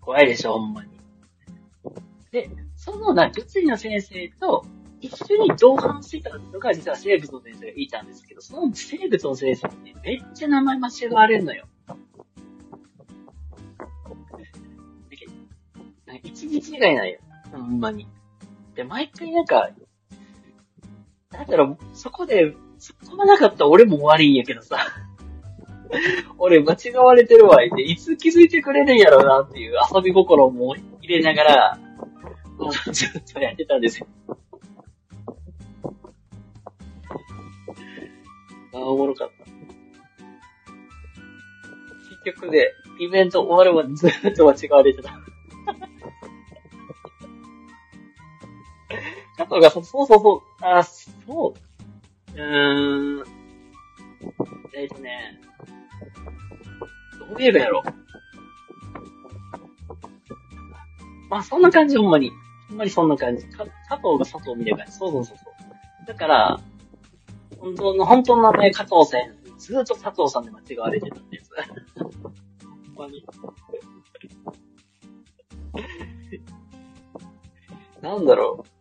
[0.00, 0.95] 怖いでしょ、ほんまに。
[2.30, 4.64] で、そのな、物理の先生と、
[5.00, 11.66] 一緒に同伴してたのが実は生物の先生がいたんですけど、その生物の先生ってめっちゃ名前間違われるのよ。
[16.22, 17.20] 一日違いないよ。
[17.52, 18.06] ほんまに。
[18.74, 19.70] で、毎回なんか、
[21.30, 24.78] なんだろう、そこで、そこがなかったら俺も悪いんやけどさ。
[26.38, 31.78] 俺間違われてるわ、って、いつ気づいてくれるんやろうなっていう遊び心も入れながら、
[32.92, 34.06] ずっとやってたんですよ。
[38.72, 39.44] ああ、おもろかった。
[42.24, 45.12] 結局ね、イベント終わるまでずっと間違われてた。
[49.36, 51.54] 加藤が、そうそうそう、あ、そう。
[52.34, 53.24] うーん。
[54.74, 55.40] えっ、とね、
[57.18, 58.06] どう言えばやろう。
[61.28, 62.32] まあ、そんな感じ、ほんまに。
[62.68, 63.46] ほんまにそんな感じ。
[63.46, 64.92] か加藤が佐藤みたいな感じ。
[64.92, 66.06] そうそうそうそう。
[66.06, 66.60] だから、
[67.58, 69.36] 本当の、本当の名前加藤さん。
[69.58, 71.50] ずっと佐藤さんで間違われてたんです。
[72.96, 73.24] ほんまに。
[78.02, 78.76] なんだろう。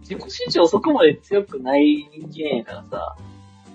[0.00, 3.16] 自己主張そこまで強くない人間やからさ、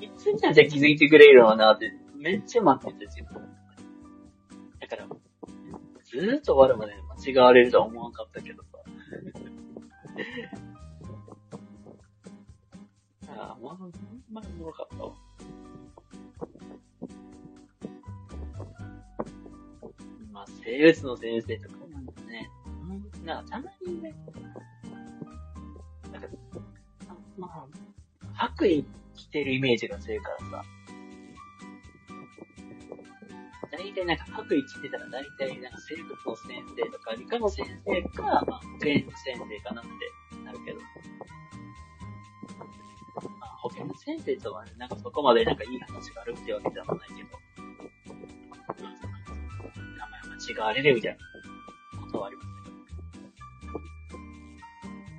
[0.02, 3.42] いつになって気づいてくれるのなって、めっちゃ待ってた、自分。
[4.80, 5.08] だから、
[6.16, 6.94] ずーっと終わるまで
[7.36, 8.70] 間違われるとは思わなかったけどさ。
[13.38, 13.92] ああ、まあん、
[14.32, 15.14] まあ、おもろかったわ。
[20.32, 22.50] まあ、生物の先生とかなんだね。
[23.26, 24.16] なんかたまにね、
[26.14, 26.30] なんか、
[27.38, 27.68] まあ、
[28.34, 28.86] 白衣
[29.16, 30.64] 着てるイメージが強いからさ。
[33.78, 39.90] 大体なんか白衣着てたら大体なんか生物の先生とか理科の先生か、まあ、保健の先生かなって
[40.44, 40.80] なるけど。
[43.40, 47.30] まあ、保健の先生とはね、なんかそこまでなんかいい話があるってわけではないけど。
[49.98, 52.48] 名前間違われるみたいなことはあります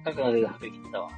[0.05, 1.11] かくなで白衣着てたわ、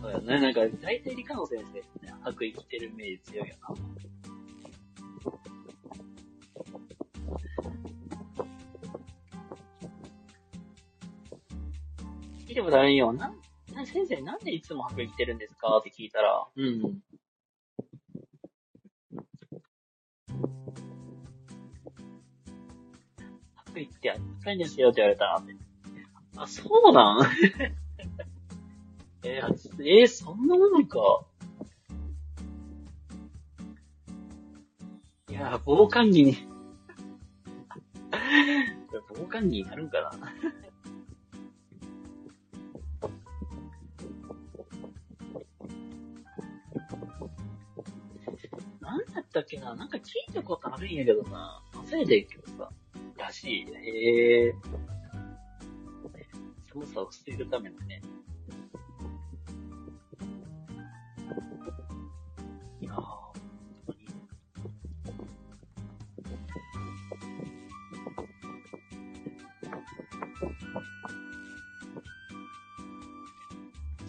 [0.00, 0.40] そうやね。
[0.40, 3.74] なんか、大体理科の先生ってね、白衣着てるイメージ強いよな。
[12.46, 13.12] 聞いてもダメよ。
[13.12, 13.34] な、
[13.74, 15.76] な、先生なんでいつも白衣着てるんですか？
[15.78, 17.02] って聞いたら、うん。
[23.72, 25.42] く行ってあったんですよって言われたら、
[26.36, 27.26] あ、そうなん？
[29.24, 30.98] えー、えー、そんなものか。
[35.28, 36.48] いや、防寒着に
[39.08, 40.10] 防寒着になるんかな
[48.80, 50.00] なんだったっけななんか聞
[50.30, 51.62] いたことあるんやけどな。
[51.74, 52.70] 忘れてるけどさ。
[53.16, 53.66] らしい。
[53.74, 54.54] へえ。
[56.72, 58.00] 寒さを防ぐためのね。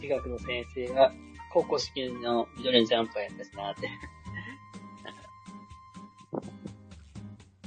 [0.09, 1.13] 学の先生が、
[1.51, 3.89] 高校式の緑のジャンパーやったしなって。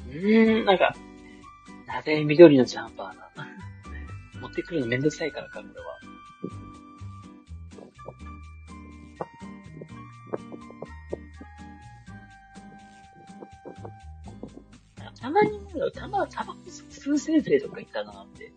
[0.09, 0.95] うーん、なんか、
[1.87, 3.23] なぜ緑のジャンパーな
[4.41, 5.99] 持ってくるのめんどくさいからか、これは。
[15.21, 15.61] たまに、
[15.95, 18.53] たま、たばこ吸う先生とかいたなって。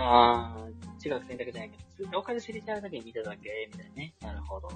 [0.00, 4.14] あー、中学選択じゃないけど、普通にお金知りたいだけに見ただけ、みたいなね。
[4.20, 4.68] なるほど。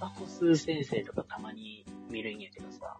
[0.00, 2.96] タバコ吸う先生とかたまに見るんやけどさ、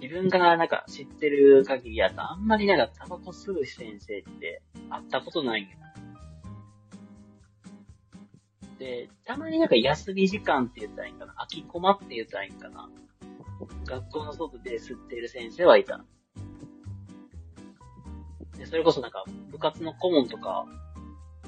[0.00, 5.76] 自分がなんか知ってる限りやとあんまりなんかタバコ吸う先生って会ったことないんや。
[8.78, 12.90] で、たまになんか休み時間って言ったらいいんかな、空きコマって言ったらいいんかな。
[13.84, 16.04] 学校の外で吸ってる先生はいた。
[18.62, 20.66] で、それこそなんか部活の顧問とか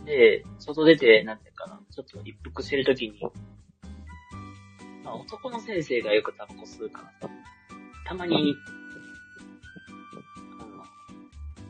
[0.04, 3.20] で、外出て、なんていうかな、ちょっと一服してるときに、
[5.04, 7.34] まあ男の先生がよくタバコ吸うからさ、
[8.04, 8.56] たまに、
[10.60, 10.64] あ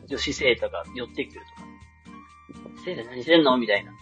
[0.01, 1.41] の、女子生徒が寄ってくる
[2.65, 3.93] とか、先生何してんのみたいな。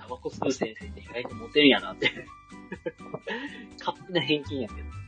[0.00, 2.10] タバコ吸う先生って意外とモテるんやなって。
[3.78, 5.03] 勝手な偏見やけど。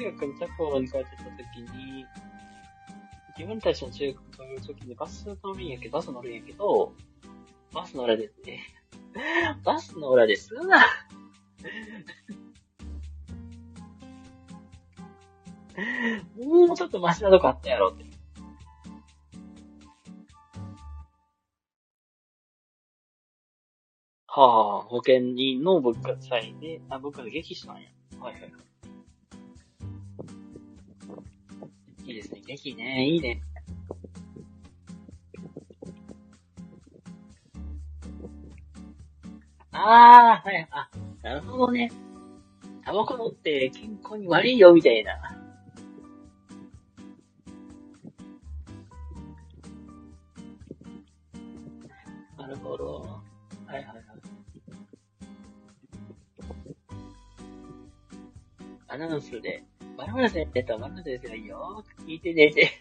[0.00, 2.06] 中学の着工に帰ってた時に、
[3.36, 6.94] 自分たちの中学という時にバス乗るんやけど、バス乗るんやけど、
[7.74, 8.60] バスの裏でって、
[9.62, 10.86] バスの裏ですな。
[16.36, 18.04] もうちょっとマシなとこあったやろって。
[24.26, 27.90] はあ、保険人の文化祭で、あ、文化で劇したんや。
[28.18, 28.69] はいはいはい。
[32.10, 32.40] いいですね。
[32.44, 33.06] 劇ね。
[33.06, 33.40] いいね。
[39.70, 40.68] ああ、はい。
[40.72, 40.90] あ、
[41.22, 41.92] なるほどね。
[42.84, 45.20] タバコ乗って健康に悪いよ、みたいな。
[52.36, 53.22] なるほど。
[53.66, 53.96] はいはいはい。
[58.88, 59.62] アナウンスで、
[59.96, 62.72] バラバラ先生とバラバラ先生がよーく聞いてねえぜ。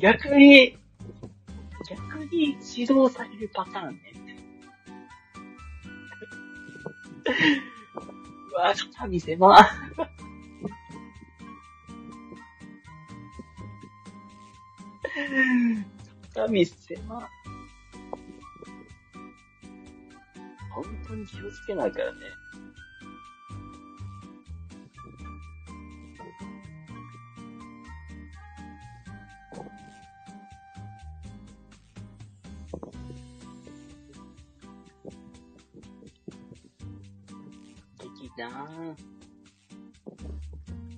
[0.00, 0.78] 逆に、
[1.88, 4.00] 逆に指導されるパターンね。
[8.50, 9.68] うわぁ、と見せま。
[16.38, 17.28] 肩見せま。
[21.14, 22.18] に気をつけないからね。
[38.00, 38.94] 劇だー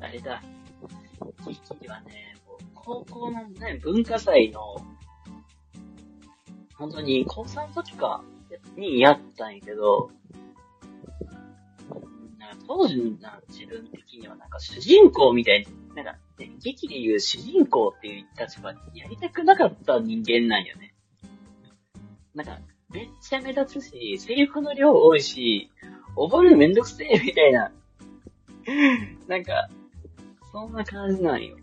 [0.03, 0.43] あれだ？
[1.47, 2.37] 劇はね、
[2.75, 4.77] 高校のね、文化祭の、
[6.77, 8.23] 本当に高3の時か、
[8.81, 10.11] にやったんやけど、
[12.39, 13.05] なんか当時の
[13.49, 20.95] 自分的にはなんか主人公みたいに、なんか、ね、劇で言う主人公っていう立場にやりたくなかった人間なんよね。
[22.35, 22.59] なんか、
[22.93, 25.71] めっちゃ目立つし、セリフの量多いし、
[26.17, 27.71] 覚えるのめんどくせえみたいな。
[29.29, 29.69] なんか、
[30.51, 31.57] そんな感じなんよ。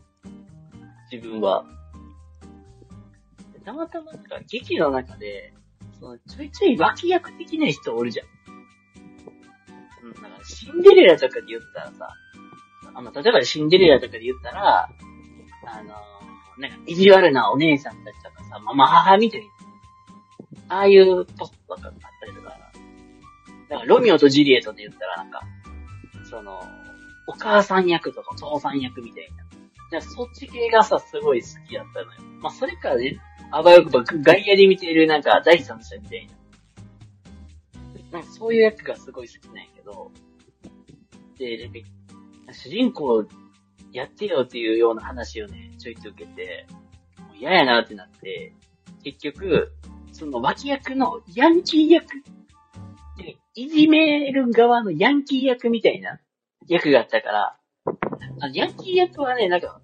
[1.12, 1.66] 自分は。
[3.66, 5.54] たまたまなんか劇の中で、
[6.00, 8.28] そのちょいちょい脇役的な人おるじゃん。
[10.04, 12.10] うん、なんかシンデレラとかで言ったらさ、
[12.94, 14.90] あの、例えばシンデレラとかで言ったら、
[15.66, 19.48] あのー、なんか意地悪なお姉さんたちとかさ、まあ、ま母みたいな。
[20.70, 22.58] ああいうポストとかあったりとか
[23.70, 25.42] なんかロミオとジリエットで言ったらなんか、
[26.30, 26.62] その、
[27.28, 29.30] お母さん役とかお父さん役みたい
[29.92, 30.00] な。
[30.00, 32.22] なんかそっち系がさ、すごい好きだったのよ。
[32.42, 33.20] まあ、それからね、
[33.52, 36.34] あばよくば外野で見ているなんか第三者みたいな。
[38.12, 40.12] なんかそういう役がすごい好きなんやけど、
[41.38, 41.74] で、なん
[42.48, 43.26] か主人公
[43.92, 46.68] やってよっていうような話をね、ちょいちょい受けて、
[47.20, 48.54] もう嫌やなってなって、
[49.04, 49.74] 結局、
[50.12, 52.06] その脇役のヤンキー役、
[53.56, 56.20] いじめる側のヤンキー役みたいな
[56.68, 57.58] 役があったから、
[58.40, 59.82] あヤンキー役はね、なんか、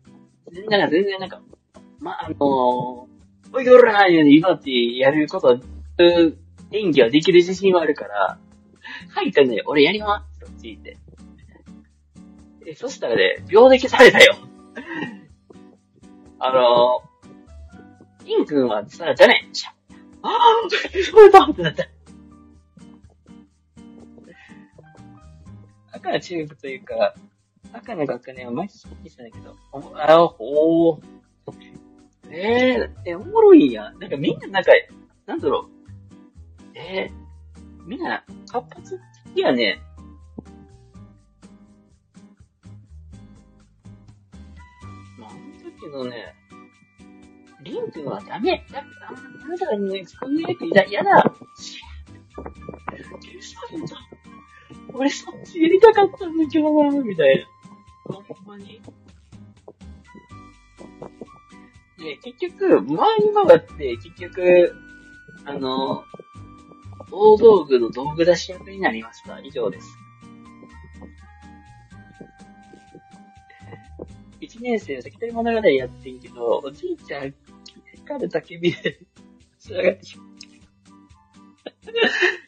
[0.69, 1.41] なんか全然なんか、
[1.99, 3.12] まあ、あのー、
[3.55, 5.59] おいおらーよに今ってやること、
[6.71, 8.39] 演技はできる自信はあるから、
[9.09, 10.97] はい、ね、俺やりますと聞いて。
[12.65, 14.35] え、そしたらね、秒で消されたよ。
[16.39, 19.47] あのー、イン君はさ、じゃね
[20.23, 20.31] ああ、
[21.11, 21.87] そうだってなった。
[25.91, 27.13] 赤中学というか、
[27.71, 31.03] 赤の学年は毎日聞いてたんだけど、あ、ほー。
[32.29, 33.99] えー、え、おもろいやん。
[33.99, 34.71] なんかみんななんか、
[35.25, 36.77] なんだろう。
[36.77, 38.99] えー、みんな活発
[39.33, 39.81] 的やね。
[45.17, 46.33] まあ、あの時のね、
[47.61, 48.65] リンクはダメ。
[48.71, 50.05] だ、あ、ダメだね。
[50.05, 51.35] そんなやつや、やだ。
[54.93, 58.13] 俺そっちやりたかったんだけどな、みたいな。
[58.13, 58.81] ほんまに。
[62.03, 64.75] で、結局、回り回って、結局、
[65.45, 66.03] あの、
[67.09, 69.39] 大道具の道具出し役になりました。
[69.39, 69.87] 以上です。
[74.41, 77.33] 一年生の関取物語やってんけど、おじいちゃん、
[77.95, 78.99] 光る焚き火で、
[79.59, 80.33] 仕上がってしまった。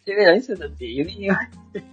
[0.03, 1.39] てめ何するんだって指に言わ
[1.73, 1.85] れて。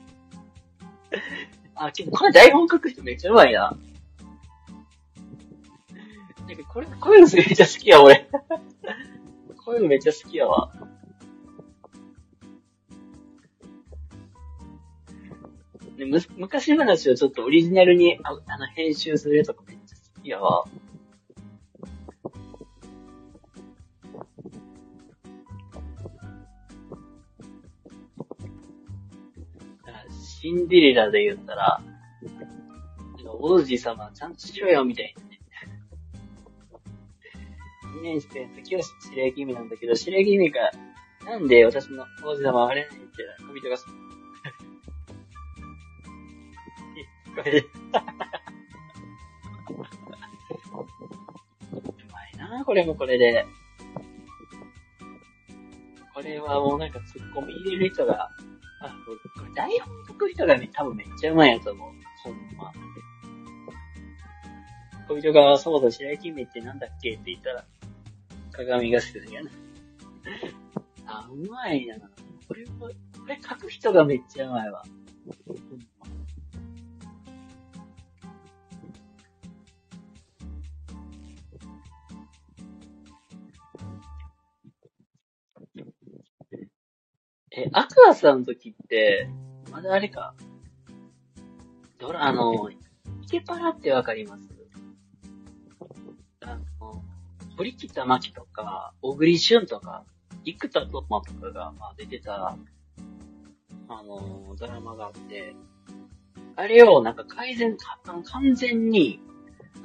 [1.76, 3.76] あ、けどこれ台本書く人めっちゃうまいな。
[6.68, 8.28] これ、こういうのめっちゃ好きや、俺。
[9.64, 10.72] こういうのめっちゃ好きやわ。
[15.96, 20.64] でむ昔話をちょっとオリジナルにああの編集するとかめっちゃ好きやわ。
[30.42, 31.80] シンデレラで言ったら、
[33.24, 35.31] 王子様ちゃんとしろよ、みたいな
[38.00, 38.00] ね。
[38.00, 40.70] 2年生の時は白雪姫なんだけど、白雪姫が、
[41.24, 43.06] なんで私の王子様あれな いって
[43.46, 43.76] 小人が、
[47.36, 47.58] これ。
[47.60, 47.64] う
[52.12, 53.46] まいなこれもこれで。
[56.14, 58.30] これはもうなんかツッコミ入れる人が
[58.82, 61.92] あ、これ台本書く人がね、多分めっちゃうまいやつ思う。
[62.24, 62.72] ほんま。
[65.08, 67.64] 小人が、そうだ、白雪姫ってなんだっけって言ったら、
[68.52, 69.50] 鏡がするやな。
[71.06, 71.96] あ、うまいな。
[72.46, 72.88] これこ
[73.26, 74.82] れ書く人がめっちゃうまいわ。
[87.54, 89.28] え、アクアさんの時って、
[89.70, 90.34] まだあれか？
[91.98, 92.78] ドラ、あの、イ
[93.30, 94.51] ケパラってわかります？
[97.56, 100.04] 堀北真希とか、小栗旬とか、
[100.44, 102.56] 生田斗真とかが、まあ、出てた、
[103.88, 105.54] あの、ドラマがあって、
[106.56, 109.20] あれをなんか改善、完全に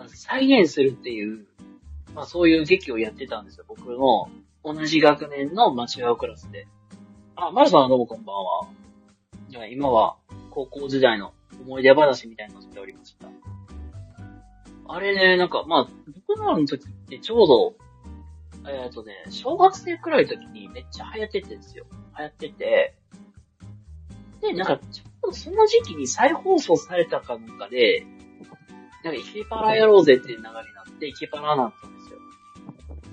[0.08, 1.46] 再現するっていう、
[2.14, 3.66] まあそういう劇をやってたんですよ。
[3.68, 4.30] 僕の
[4.64, 6.68] 同じ学年の間違うクラスで。
[7.36, 8.68] あ、マルさんはどうもこんばんは。
[9.72, 10.18] 今は
[10.50, 13.28] 高校時代の思い出話みたいなのをしておりました。
[14.90, 15.88] あれね、なんか、まあ、
[16.28, 17.76] 僕らの時ってちょうど、
[18.70, 21.86] えっ、ー、とね、小学生くらいの時にめっちゃ流行っててですよ。
[22.18, 22.96] 流行ってて、
[24.42, 28.06] で、なんか、ちょうどその時期に再放送されたかなんかで、
[29.04, 32.20] なんかイケパラやろうぜっていう流れになって、イケパラになったんですよ。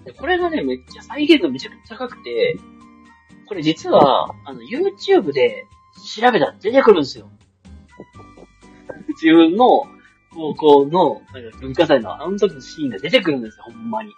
[0.04, 2.58] で、これがね、めっちゃ再現度めちゃくちゃ高くて、
[3.46, 5.66] これ実は、あの、YouTube で
[6.16, 7.30] 調べたら出てくるんですよ。
[9.08, 9.84] 自分の
[10.34, 14.12] 高校の、なんか文化祭のあの時のシーンが出てくるんですよ、ほんまに。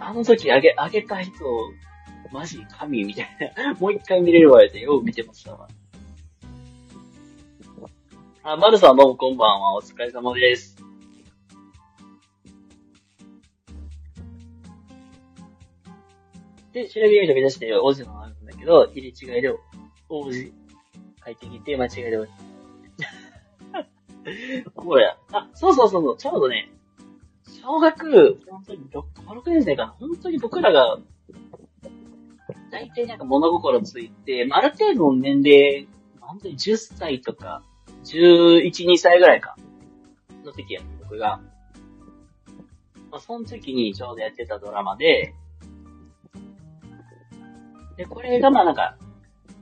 [0.00, 1.32] あの時あげ、あげた人、
[2.32, 3.74] マジ神みたいな。
[3.78, 5.68] もう一回見れるわよってよう見てましたわ。
[8.42, 9.76] あ、まるさんどうもこんばんは。
[9.76, 10.76] お疲れ様です。
[16.72, 19.54] で、白木みと目指して王子のなんだけけど、入れ違いで
[20.08, 22.16] 王子帰ってきて間違いで
[24.74, 26.70] これ、あ、そうそうそうそう、ちょうどね、
[27.62, 30.98] 小学、本当に6、6年生かな、本当に僕らが、
[32.70, 35.88] 大体なんか物心ついて、まあ、ある程度の年齢、
[36.20, 37.62] 本当に10歳とか、
[38.04, 39.56] 11、2歳ぐらいか、
[40.44, 41.40] の時や僕が。
[43.10, 45.34] まあ、その時にちょうどやってたドラマで、
[47.96, 48.96] で、これがまあなんか、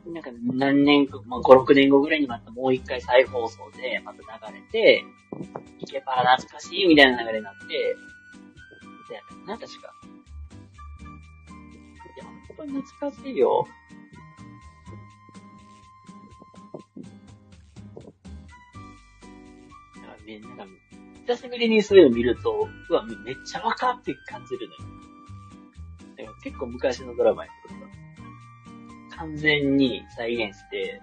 [0.07, 5.05] なんか何年か、まあ5、6年後ぐらいにまたもう一回再放送でまた流れて、
[5.78, 7.96] イケパラ懐かしいみたいな流れになって、
[9.09, 9.94] で、な確か。
[12.16, 13.66] いや、本当に懐かしいよ。
[19.96, 20.66] だかね、なんか、
[21.26, 24.80] 久しぶりにそういうの見ると、うわ、めっちゃ若って感じるのよ。
[26.16, 28.01] だから結構昔のドラマやけどさ、
[29.16, 31.00] 完全に再現して、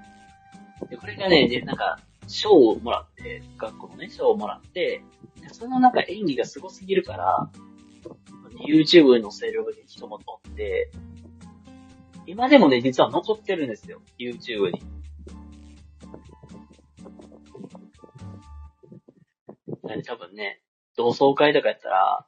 [0.89, 5.03] で、これがね、で、なんか、賞をもらって、学校のね、賞をもらって、
[5.51, 7.49] そのなんか演技が凄すぎるから、
[8.67, 10.91] YouTube に載せる人も撮って、
[12.25, 14.01] 今でもね、実は残ってるんですよ。
[14.19, 14.81] YouTube に。
[20.05, 20.61] 多分ね、
[20.95, 22.25] 同窓会とかやったら、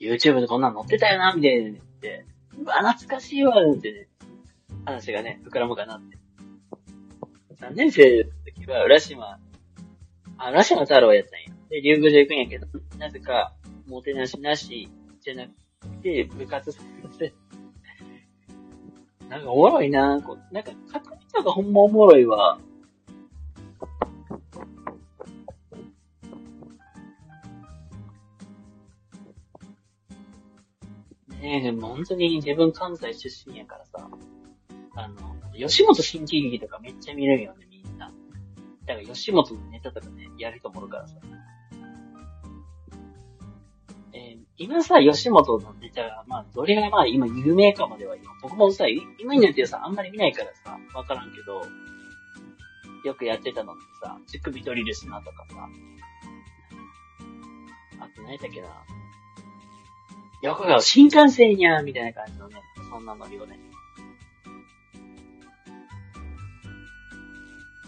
[0.00, 2.26] YouTube でこんなん載ってたよな、みたいな言って、
[2.58, 4.08] うわ、懐かしいわ、ってね、
[4.84, 6.18] 話がね、膨らむかなって。
[7.56, 9.38] 3年生の時は、浦島、
[10.38, 11.58] あ、浦島太郎やったんや。
[11.68, 12.66] で、竜宮城行くんやけど、
[12.98, 13.54] なぜか、
[13.86, 14.88] もてなしなし、
[15.20, 15.52] じゃなく
[16.02, 16.82] て、部活さ
[17.18, 17.32] せ
[19.28, 22.58] なんかおもろいなこう、なんか、確率がほんまおもろいわ。
[31.40, 34.08] ねえ、でも本当に自分関西出身やからさ、
[34.94, 35.16] あの、
[35.56, 38.12] 吉本新喜劇とかめっちゃ見れるよね、みんな。
[38.86, 41.16] だから吉本のネタとかね、やると思うからさ。
[44.14, 51.62] えー、今さ、吉本のネタが、まあ、どれがまあ今有名かまでは今、僕もさ、今になってさ、あんまり見ないからさ、わからんけど、
[53.04, 55.68] よくやってたのってさ、乳首ドリルしなとかさ、
[58.00, 58.68] あと何だっけな、
[60.42, 62.56] 横が新幹線やみたいな感じのね、
[62.90, 63.58] そんなノリをね。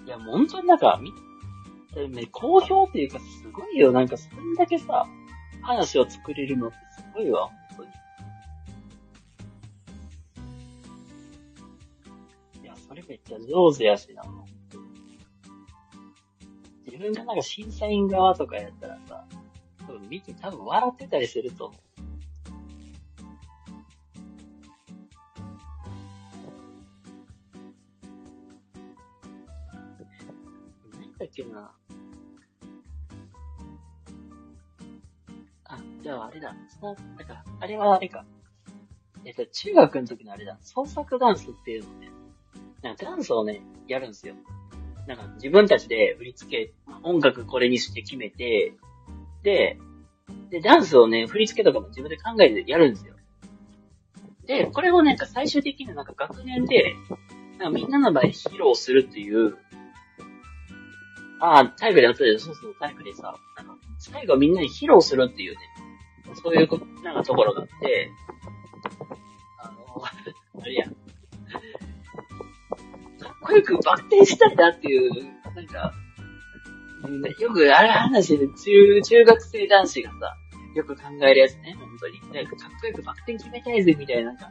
[0.05, 1.13] いや、もう本当になんか、み、
[2.09, 3.93] ね、好評っていうかすごいよ。
[3.93, 5.07] なんかそんだけさ、
[5.63, 7.91] 話を作れるのってすごいわ、本当に。
[12.65, 14.85] いや、それめっちゃ上手やしな、本当に。
[16.87, 19.25] 自分がなんか審査員側とかやったらさ、
[19.87, 21.84] 多分見て多分笑ってたりすると思う
[36.35, 36.55] あ、れだ。
[36.69, 38.25] その、なんか、あれはあれか。
[39.25, 40.59] えっと、中学の時のあれだ。
[40.61, 42.11] 創作ダンスっていうのね。
[42.83, 44.35] なんかダンスをね、やるんですよ。
[45.07, 46.73] なんか自分たちで振り付け、
[47.03, 48.75] 音楽これにして決めて、
[49.43, 49.79] で、
[50.51, 53.15] で、ダンスをね、振り付けとかも自分で考えてやるんですよ。
[54.47, 56.95] で、これをなんか最終的になんか学年で、
[57.59, 59.57] なんかみんなの場合披露するっていう、
[61.41, 62.39] ああ、体育でやってたよ。
[62.39, 65.59] そうそう、体育でさ、なんか、最後みんなに披露するっていうね、
[66.35, 66.69] そういう、
[67.03, 68.11] なんかところがあって、
[69.59, 70.03] あの、
[70.63, 70.95] あれや、かっ
[73.41, 75.11] こよくバク転したいなっていう、
[75.55, 75.93] なんか、
[77.39, 80.17] よくあれ話で中、中学生男子がさ、
[80.75, 82.19] よく考えるやつね、本当に。
[82.33, 84.51] なんかかっこよくバク転決めたいぜ、みたいな、なんか、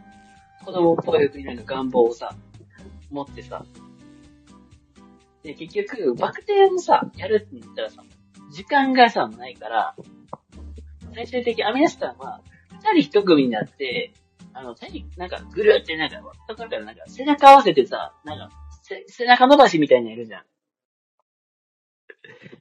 [0.64, 2.36] 子供っぽいなんか願望をさ、
[3.10, 3.66] 持ってさ、
[5.44, 8.04] で、結局、バク転をさ、やるって言ったらさ、
[8.52, 9.96] 時間がさ、ないから、
[11.14, 12.42] 最終的アミナスタンは、
[12.94, 14.14] 二人一組になって、
[14.54, 14.88] あの、手
[15.18, 18.50] なんか、ぐるってなんか、ところからなんか、背中合わせてさ、なんか、
[19.08, 20.44] 背中伸ばしみたいにやるじゃん。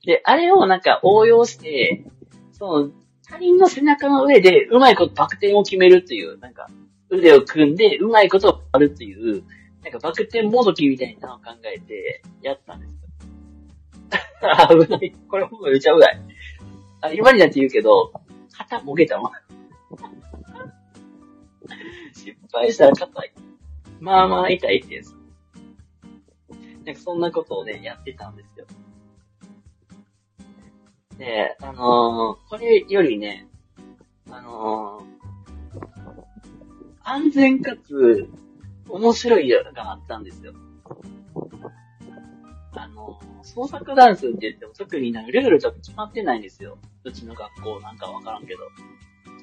[0.04, 2.04] で、あれをなんか応用して、
[2.52, 2.90] その、
[3.28, 6.68] 他人の背中の上でうまいことバク転を決めるっていう、なんか、
[7.08, 9.44] 腕を組んでうまいことを割るっていう、
[9.82, 12.98] なんかバク転もどきみたいなのを考えて、やったんですよ。
[14.86, 15.14] 危ない。
[15.28, 16.20] これほんまめちゃ危ない。
[17.02, 18.12] あ、今になって言うけど、
[18.52, 19.32] 肩もげたもん。
[22.12, 23.12] 失敗したら肩、
[24.00, 25.16] まあまあ痛いってやつ。
[26.84, 28.66] なんかそんなことをね、やってたんですよ。
[31.18, 33.46] で、あのー、これよりね、
[34.28, 35.04] あのー、
[37.04, 38.28] 安全かつ
[38.88, 40.52] 面白いのがあったんですよ。
[42.74, 46.78] あの、創作ダンスって言っても特になんかルールちょっと決まってないんですよ。
[47.04, 48.60] うちの学校なんかわからんけど。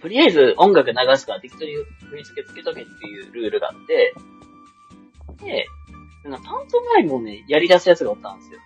[0.01, 1.73] とりあえず音楽流すから適当に
[2.09, 4.13] 振り付けつけとけっていうルールがあって、
[5.43, 5.67] で、
[6.23, 8.59] なんかパントマイムをね、やり出すやつがおったんですよ。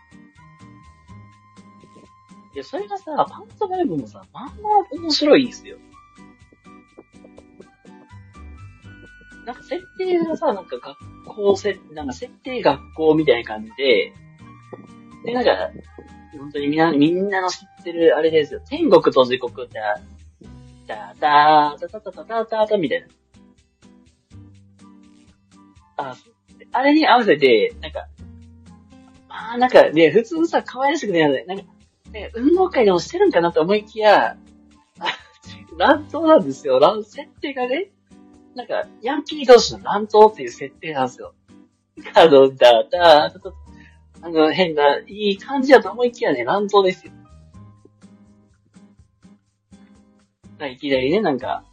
[2.55, 5.77] で、それがさ、パントマイムもさ、まんま面白いんですよ。
[9.45, 14.13] なんか設定がさ、なんか学校せ、なんか設定学校みたいな感じで、
[15.23, 15.71] それがじゃあ、
[16.37, 18.61] 本当にみんな、みんなの知ってるあれですよ。
[18.67, 19.79] 天国と地獄って、
[20.85, 23.07] ダダー、ダダダダダたダみたいな。
[25.95, 26.15] あ、
[26.73, 28.07] あれに合わせて、なんか、
[29.29, 31.63] ああ、なんかね、普通さ、可愛らしくね、なんか、
[32.11, 34.35] ね、運動会でもしてるんかなと思いきや、
[35.77, 36.79] 乱闘 なんですよ。
[36.79, 37.91] 乱、設定がね、
[38.55, 41.33] なんか、ヤンキー同士の乱闘っていう設定なんですよ。
[42.13, 43.39] あの、ダー、だ、だ、
[44.23, 47.11] あの、変な、いい感じだと思いきやね、乱闘ですよ。
[50.65, 51.65] いきなりね、なんか、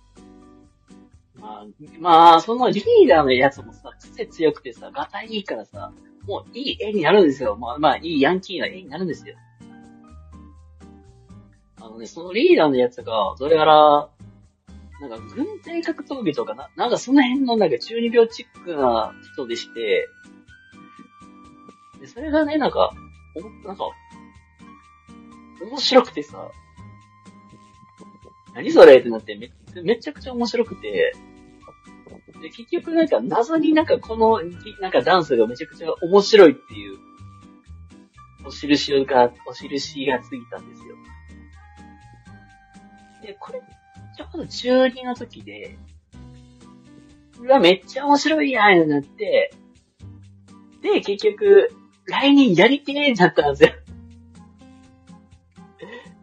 [1.36, 1.66] まあ、
[2.00, 5.92] まあ、そのリーダーのやつもさ、癖強くてさ、ガタイいいからさ、
[6.26, 7.56] もういい絵になるんですよ。
[7.56, 9.36] まあ、まあ、いいヤンキーな絵になるんですよ。
[11.80, 14.08] あのね、そのリーダーのやつが、どれやら、
[15.00, 20.08] なんか、軍隊格闘技とかな、なんかその辺のなんか中二病チックな人でして、
[22.00, 22.92] で、それがね、なんか、
[23.36, 23.84] お、なんか、
[25.62, 26.50] 面白くてさ、
[28.54, 28.98] 何それ？
[28.98, 29.50] ってなってめ、
[29.82, 31.12] めちゃくちゃ面白くて、
[32.42, 34.40] で、結局なんか謎になんかこの、
[34.80, 36.98] なんかダンスがめちゃくちゃ面白いっていう、
[38.46, 40.96] お印が、お印がついたんですよ。
[43.22, 43.60] で、これ、
[44.16, 45.76] ちょうど中2の時で、
[47.38, 49.52] うわ、めっちゃ面白いやんってなって、
[50.82, 51.70] で、結局、
[52.10, 53.70] 来年やりてーになったんですよ。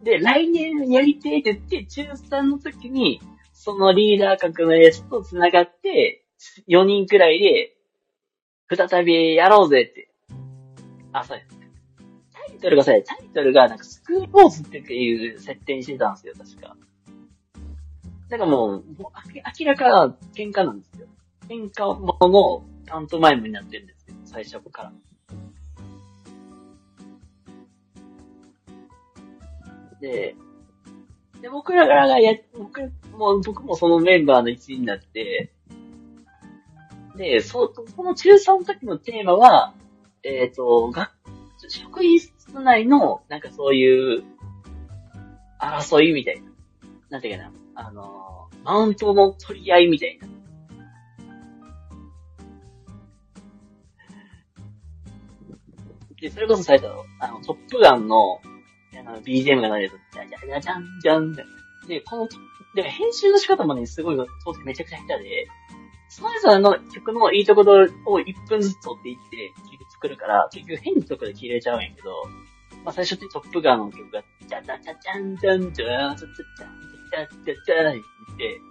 [0.03, 3.21] で、来年やりてーって言って、中3の時に、
[3.53, 6.25] そのリーダー格のやつと繋がって、
[6.67, 7.73] 4人くらいで、
[8.69, 10.11] 再びやろうぜって。
[11.13, 11.57] あ、そうです。
[12.31, 16.75] タイトルがさ、タイトルがなんかスクールポーズっていう設定にしてたんですよ、確か。
[18.29, 18.83] だからもう、もう
[19.59, 21.07] 明らか喧嘩なんですよ。
[21.47, 24.93] 喧嘩もののパントマイムになってるんですよ、最初から。
[30.01, 30.35] で、
[31.41, 32.81] で、僕らがや、僕
[33.15, 35.51] もう、僕もそのメンバーの一員になって、
[37.15, 39.73] で、そ、その中3の時のテーマは、
[40.23, 41.11] えっ、ー、と、学、
[41.69, 44.23] 職員室内の、なんかそういう、
[45.59, 46.51] 争いみたいな。
[47.09, 47.51] なんていうかな。
[47.75, 50.27] あの、マウントの取り合いみたいな。
[56.19, 56.89] で、それこそ最初、
[57.19, 58.39] あの、トップガンの、
[58.99, 61.45] あの、BGM が流れると、じゃじゃじゃじゃんじゃんで、
[61.87, 62.27] で、この、
[62.75, 65.47] で、編集の仕方もね、すごい、当時めちゃくちゃ下手で、
[66.09, 69.53] それぞれの曲のいいところを1分ずつ取っていって、
[69.97, 72.11] 作るから、結局変なとこで切れちゃうんやけど、
[72.85, 77.65] まあ最初ってトップガーの曲が、じゃじゃじゃじゃんじゃんじゃんじゃじゃじゃじゃじゃって言っ
[78.37, 78.61] て、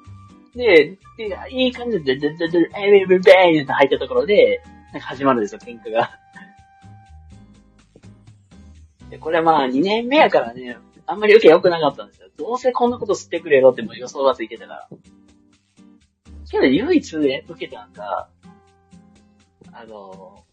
[0.56, 4.62] で、で、いい感じで、じゃじゃじゃ、えー、ベーベーって入ったところで、
[4.92, 6.10] なんか始まるんですよ、喧嘩が。
[9.10, 12.28] で、これはまあ2年目やからね、あんまり受け良くなかったんですよ。
[12.36, 14.88] どうせこんなこと吸ってくれろっても予想がついてたから。
[16.50, 18.28] けど唯一、受けたんが、
[19.72, 20.44] あの、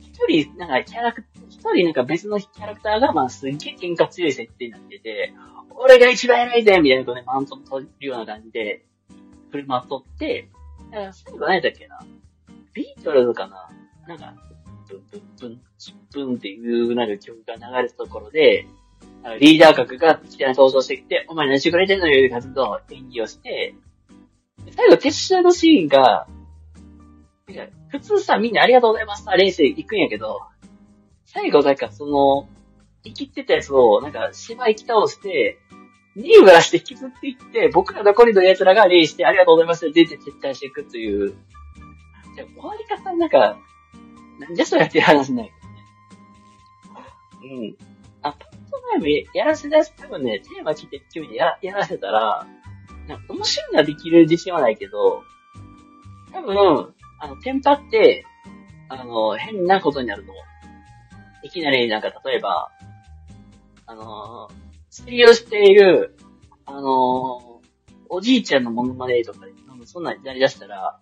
[0.00, 5.32] 一人、なんかキャラク、一人なんか別のキャラクターがまあすっげえ喧嘩強い設定になってて、
[5.74, 8.84] 俺が一番偉いぜみたいなことでマウント取るような感じで、
[9.50, 10.48] 振り回っとって、
[10.90, 12.00] 最後何やったっけな？
[12.72, 13.70] ビートルズかな？
[14.06, 14.34] なんか、
[14.92, 18.66] ブンブンブン、チップンっていうなる曲が流れたところで、
[19.40, 23.74] リーダー格がいきな登場してきて、お前何してくれてんのよいう感じの演技をして、
[24.76, 26.26] 最後、決勝のシーンが、
[27.88, 30.40] 普通さ、みんなありがとうございますさ、冷静行くんやけど、
[31.24, 32.48] 最後なんかその、
[33.04, 35.58] 生きてたやつを、なんか、芝居き倒して、
[36.14, 41.34] ニーブラして引きずっていって、僕ら残りの奴らが礼して、ありがとうございますって出て撤退していくという、
[42.36, 43.58] 終わり方なんか、
[44.38, 45.52] なんじゃそりゃって話ない。
[47.44, 47.76] うん。
[48.22, 52.46] あ、パッと前もやらせだす、多分ね、テーマ聞いて急にややらせたら、
[53.08, 55.22] なんか面白いのはできる自信はないけど、
[56.32, 58.24] 多分、あの、テンパって、
[58.88, 60.44] あの、変なことになると思う。
[61.44, 62.70] いきなりなんか例えば、
[63.86, 64.48] あの
[64.90, 66.16] 釣りをしている、
[66.64, 67.60] あの
[68.08, 69.52] おじいちゃんのモノマネとかで、
[69.84, 71.00] そんなになり出したら、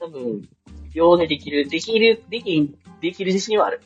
[0.00, 0.48] 多分、
[0.96, 3.82] 秒でできる、できる、でき、できる自信はある。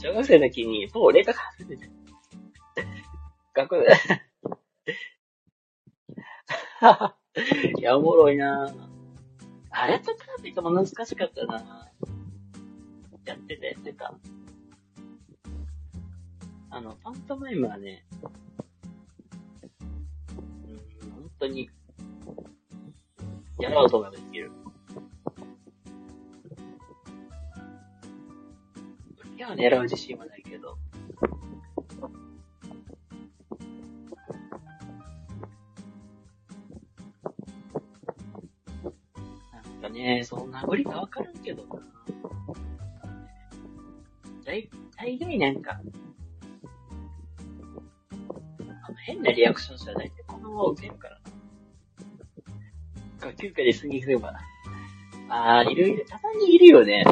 [0.00, 1.90] 小学生の時に、もう霊化始めて。
[3.52, 3.88] 学校で。
[7.80, 8.72] いや、おもろいな
[9.70, 11.90] あれと比べても難しかったな
[13.24, 14.14] やってた、やってた。
[16.70, 18.26] あの、パントマイムはね、う
[21.06, 21.68] ん、本当に、
[23.58, 24.23] やろうとができる。
[29.44, 30.78] いや、狙う自信はないけど。
[39.52, 41.82] なんかね、そんな無理かわからんけどな。
[44.46, 45.78] 大、大概なんか、
[48.82, 51.20] あの変なリアクションしたら大体このまま受けるからな。
[53.20, 54.32] 学級会で過ぎれば。
[55.28, 57.04] あー、いるいる、たまにいるよね。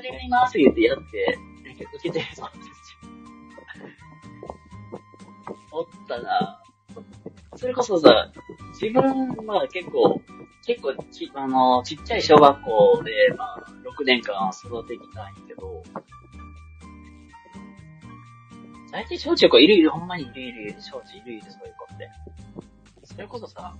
[0.00, 1.38] なんか、僕これやります言ってやって、
[1.96, 2.26] 受けてる。
[5.72, 6.62] おったな
[7.56, 8.32] それこそさ、
[8.80, 10.20] 自分は結構、
[10.66, 15.82] 結構ち、あの、ちっちゃい小学校で、まあ、6年間育ててきたんやけど、
[18.92, 22.10] 大体小中高いるいる、ほんまにいるいる、小中いるいる、そういう子って。
[23.04, 23.76] それこそさ、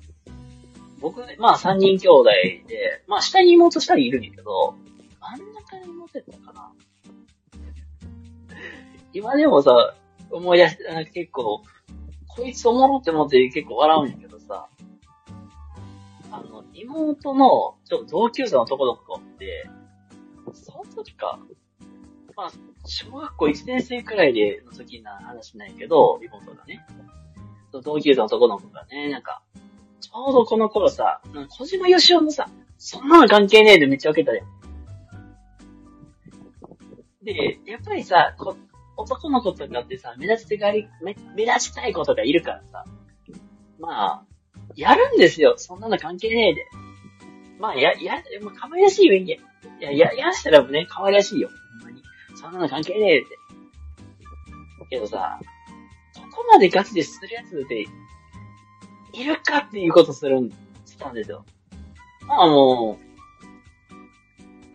[1.01, 2.31] 僕、まあ3人兄弟
[2.69, 4.77] で、まあ下に妹下にいるんやけど、
[5.37, 6.73] 真ん中に妹やったかな？
[9.13, 9.95] 今でもさ、
[10.31, 11.63] 思い出して、結構、
[12.29, 14.69] こいつおもろって思って結構笑うんやけどさ、
[16.33, 19.69] あの、妹の、ちょっと同級生の男の子って、
[20.53, 21.39] その時か、
[22.37, 22.51] まあ、
[22.87, 26.87] 小学校1年生くらいでの時な話ないけど、妹がね。
[27.73, 29.43] 同級生の男の子がね、なんか、
[30.01, 31.21] ちょうどこの頃さ、
[31.51, 34.43] 小島よしおのさ、そんなの関係ねえでめっちゃ受けたで。
[37.23, 38.57] で、やっぱりさ、こ
[38.97, 42.85] 男の子とかってさ、目立ちがり、目目立ちたい子とかいるからさ、
[43.79, 44.27] まあ、
[44.77, 45.55] やるんですよ。
[45.57, 46.67] そんなの関係ねえで。
[47.59, 49.29] まあ、や、や、まあ、可愛らしいよ、いい
[49.81, 51.49] や、や、やらしたらね、可愛らしいよ。
[51.83, 52.03] ほんまに
[52.35, 53.41] そんなの関係ねえって。
[54.91, 55.41] けどさ、
[56.15, 57.87] ここまでガチでするやつって、
[59.13, 60.51] いるかっていうことするん、
[60.85, 61.45] したんですよ。
[62.27, 63.10] まあもう、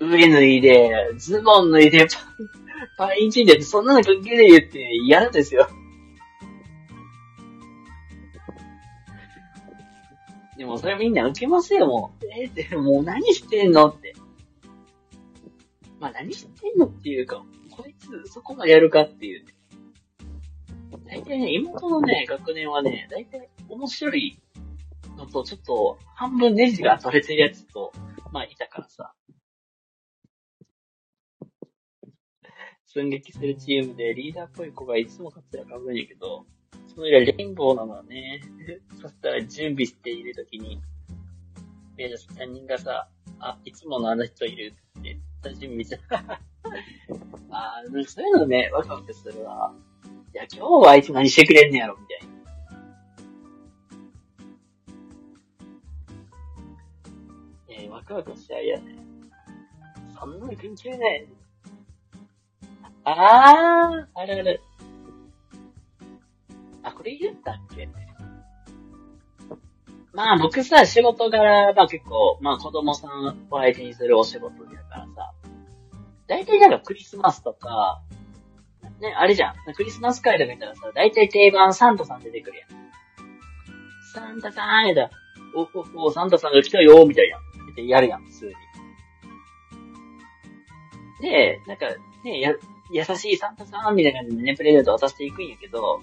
[0.05, 2.07] 上脱いで、ズボン脱いで、
[2.97, 5.67] パンインチンで、そんなの関係ねえってやるんですよ。
[10.57, 12.25] でもそれみんな受けますよ、もう。
[12.27, 14.15] えー、って、もう何してんのって。
[15.99, 19.53] まあ何してんのっていうか、こいつそこまでやるかっていうね。
[21.05, 24.39] 大体ね、妹のね、学年はね、大体面白い
[25.17, 27.91] のと、ちょっと半分ネジが取れてるやつと、
[28.31, 29.13] まあいたからさ。
[32.95, 36.45] 寸劇するチームでリーダーっぽい子がいつも活躍かぶるんやけど、
[36.87, 38.39] その以来レインボーなのね、
[39.01, 40.81] そしたら準備しているときに、
[41.97, 45.99] メイド3人がさ、あ、いつものあの人いるって私見ちゃ
[47.51, 49.75] ああ、そういうのね、ワクワクするわ。
[50.33, 52.35] いや、今日はあいつ何してくれんねやろ、みたいな。
[57.67, 58.95] えー、ワクワクしちゃうやね。
[60.17, 61.27] そんなの関係ない。
[63.05, 64.61] ああ、あるある。
[66.83, 67.87] あ、これ言ったっけ？
[70.13, 73.11] まあ僕さ、仕事柄、まあ結構、まあ子供さん
[73.51, 75.33] を相手にするお仕事だからさ、
[76.27, 78.01] 大体なんかクリスマスとか、
[79.01, 79.55] ね、あれじゃん。
[79.75, 82.69] クリスマス会とか言ったらさ、大体定番サンタさん出てくるやん。
[84.13, 85.09] サンタさんやだ。
[85.53, 85.67] お
[86.01, 87.37] おお、サンタさんが来たよみたいな。
[87.83, 88.53] やるやん、普通に。
[91.21, 91.87] で、なんか、
[92.23, 92.53] ね、や、
[92.91, 96.01] 優しいサンタさんみたいな感じでね、プレゼント渡していくんやけど、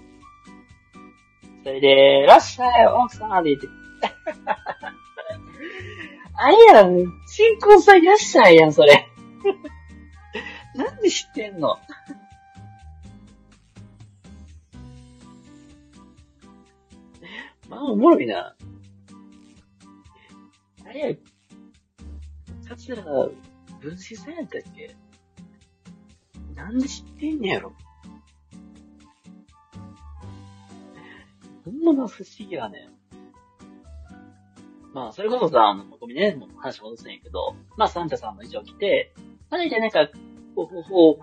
[1.62, 3.68] それで、らっしゃい、奥さんって言って、
[6.34, 9.08] あれやん、新婚さんいらっしゃいやん、それ。
[10.74, 11.78] なんで知ってんの？
[17.68, 18.54] まあ、おもろいな。
[20.84, 21.16] あれや、
[22.68, 23.36] 桂分
[23.96, 24.94] 子さんやったっけ？
[26.54, 27.72] なんで知ってんねやろ
[31.64, 32.88] ほんま不思議やね。
[34.92, 39.12] まあ、それこそさ、あの、ごめんね、もう話戻すんやけど、まあ、サンタさんの衣装着て、
[39.48, 40.08] まあ、大体なんか、
[40.54, 41.18] ほほほ、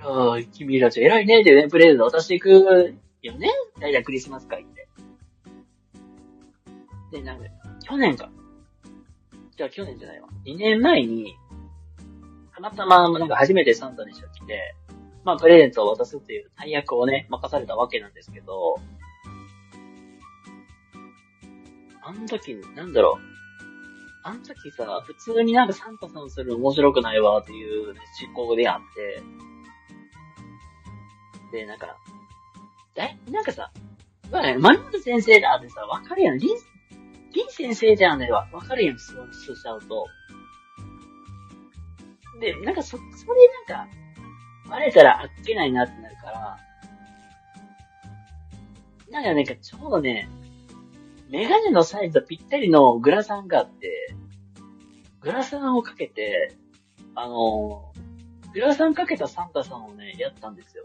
[0.00, 3.50] ああ、君たち偉いね、ってね、プレゼント渡していくよね。
[3.80, 4.88] 大体クリスマス会って。
[7.12, 7.44] で、なんか、
[7.84, 8.30] 去年か。
[9.56, 10.28] じゃあ去年じゃないわ。
[10.46, 11.34] 2年前に、
[12.58, 14.74] たまたま、なんか初めてサンタにして来て、
[15.24, 18.76] まあ、プレゼントを渡すっていう大役をね、任されたわけなんですけど、
[22.02, 23.28] あの時、なんだろう。
[24.24, 27.96] あの時さ、普通になんかサンタさんする面白くないわっていう思
[28.34, 29.22] 考であって、
[31.52, 31.96] で、なんか、
[32.96, 33.70] え、なんかさ、
[34.30, 36.38] まあね、マリモ先生だってさ、わかるやん。
[36.38, 36.56] リン、
[37.34, 40.06] リン先生じゃんねわかるやん、そうしちゃうと。
[42.40, 43.02] で、なんかそ、そ
[43.34, 43.88] れなんか、
[44.68, 46.58] バレたらあっけないなってなるから、
[49.10, 50.28] なんかなんかちょうどね、
[51.30, 54.14] メガネのサイズとぴったりのグラサンがあって、
[55.20, 56.54] グラサンをかけて、
[57.14, 57.92] あの、
[58.52, 60.84] グラサンかけたサンタさんをね、やったんですよ。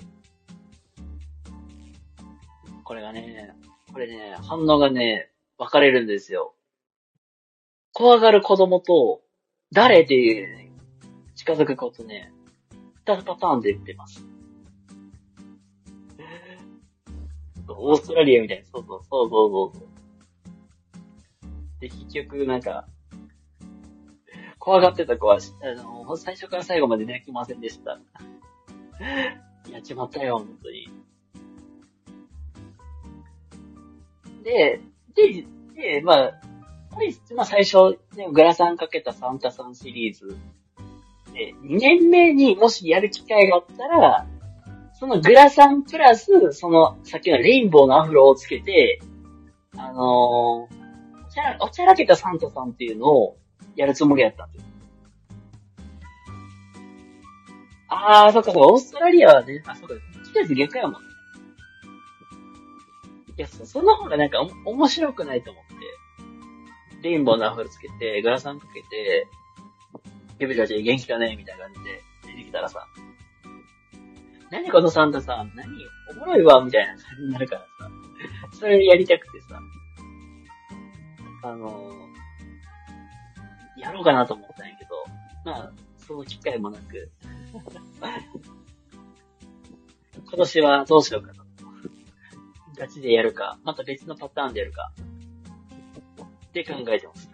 [2.83, 3.55] これがね、
[3.93, 6.55] これね、反応がね、分かれるんですよ。
[7.93, 9.21] 怖がる子供と、
[9.71, 10.71] 誰っていう、ね、
[11.43, 12.31] 近づくことね、
[13.05, 14.25] 二パターンで言ってます。
[17.67, 19.87] オーストラリアみたいな、そうそう、そうそうそう。
[21.81, 22.87] で、結局、なんか、
[24.57, 27.99] 怖がってた子は、あの、最初から最後まで泣きませんでした。
[29.69, 30.89] やっちまったよ、本当に。
[34.45, 34.79] で、
[35.13, 36.41] で、で、まあ、
[37.35, 40.37] まあ最初、ね、グラサンかけたサンタさんシリーズ
[41.33, 44.27] で、2年目にもしやる機会があったら、
[44.93, 49.01] そのグラサンプラス、その、さっきのレインボーのアフロをつけて、
[49.75, 50.69] あのー、お
[51.29, 53.37] ちゃら、おちゃらけたサンタさんっていうのを
[53.75, 54.65] やるつもりやったんです。
[57.89, 59.95] あー、そっか、オーストラリアはね、あ、そっか、
[60.33, 61.07] 季節逆やもんね。
[63.37, 65.73] いや、そその方がなんかお面白くないと思って。
[67.09, 69.27] レインボーのアフロつけて、グラサンかけて、
[70.39, 72.87] 君たちゃん元気かねみたいな感じで出てきたらさ、
[74.51, 75.67] 何このサンタさん、何
[76.11, 77.67] おもろいわみたいな感じになるからさ、
[78.59, 79.59] それやりたくてさ、
[81.43, 84.91] あのー、やろうかなと思ったんやけど、
[85.43, 87.11] まあ、その機会もなく、
[90.25, 91.43] 今年はどうしようかな。
[92.77, 94.91] ガチでやるか、また別のパターンでやるか、
[96.47, 97.32] って考えてます。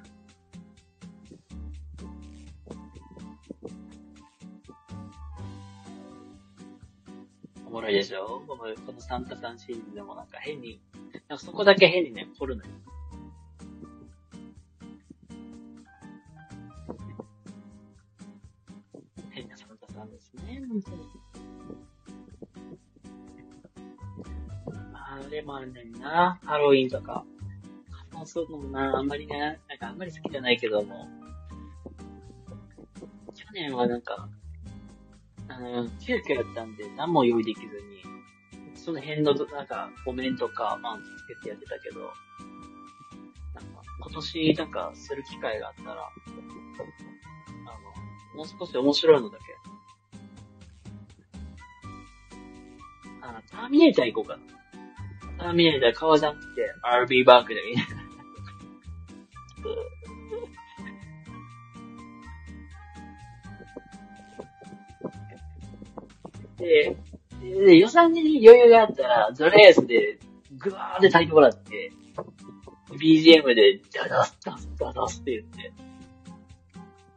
[7.70, 8.41] おもろいでしょ？
[8.47, 10.82] この、このサンタさんシリーズでもなんか変に、
[11.28, 12.70] なんかそこだけ変にね、掘るのよ。
[19.30, 20.97] 変なサンタさんですね、本当に。
[24.91, 27.24] まあ、でもあるねんな、ハロウィンとか。
[28.11, 31.07] 仮装するのもな、あんまりね、なんかあんまり好きじゃないけども。
[33.36, 34.28] 去年はなんか、
[35.50, 38.04] あの、急遽やったんで、何も用意できずに、
[38.76, 42.12] その辺の、なんか、コメントか、まあ、つけてやってたけど、なん
[43.74, 46.12] か、今年、なんか、する機会があったら、あ
[48.34, 49.43] の、もう少し面白いのだけ。
[53.22, 55.45] あ、ターミネーター行こうかな。
[55.45, 57.76] ターミネーター革ジャン着て、RB バークでいい。
[66.60, 66.95] で、
[67.41, 70.20] で予算に余裕があったら、ゾレースで、
[70.57, 71.91] ぐわーって炊いてもらって、
[72.91, 75.74] BGM で、ダダスダスダダスって言って、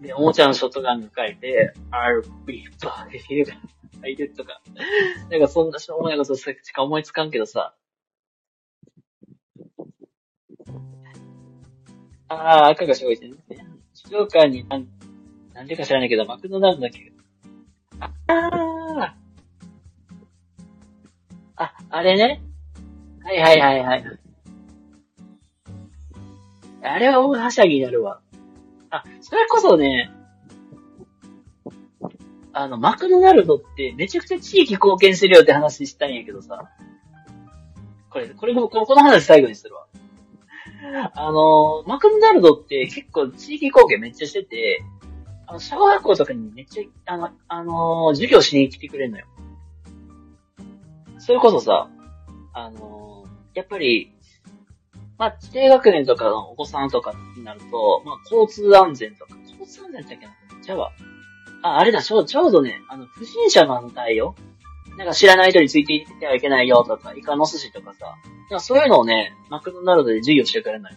[0.00, 3.60] で、おもちゃのショットガンが書いて、RB バーって言うから、
[4.02, 4.60] 書いてとか。
[5.30, 7.74] なんかそんなしょうもないことしか思いつかんけどさ。
[12.28, 13.66] ああ、赤がすごいですね。
[13.94, 14.88] 静岡になん、
[15.54, 17.12] なんでか知らないけど、マクドナルドだけ？
[18.00, 18.61] ああ
[21.62, 22.42] あ、あれね。
[23.22, 24.04] はいはいはいはい。
[26.82, 28.20] あれは大はしゃぎになるわ。
[28.90, 30.10] あ、それこそね、
[32.52, 36.68] あの、マクドナルドってめちゃくちゃ地域貢献するよって話したんやけどさ。
[38.10, 39.86] これ、これも、この話最後にするわ。
[41.14, 44.82] あの、マクドナルドって結構地域貢献めっちゃしてて、
[45.46, 49.26] あの、小学校とかにめっちゃ、あの、あの授業しに来てくれんのよ。
[51.24, 51.88] それこそさ、
[52.52, 54.12] あのー、やっぱり、
[55.18, 60.32] まあ、低学年とかのお子さんとかになると、まあ、交通安全とか、交通安全だっけな
[60.64, 60.90] じゃあ、
[61.62, 64.34] あ、あれだ、ちょちょうどね、あの、不審者の反対よ。
[64.98, 68.16] なんか知らない人についていってはいけないよとか、イカの寿司とかさ、
[68.50, 70.96] なんかそういうのをね、マクドナルドで授業してくれない。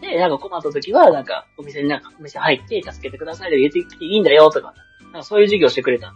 [0.00, 4.74] で、なんか困った時は、なんか、お店になんか、お店入って助けてくださいで言ってきていいんだよとか、
[5.06, 6.14] なんかそういう授業してくれた、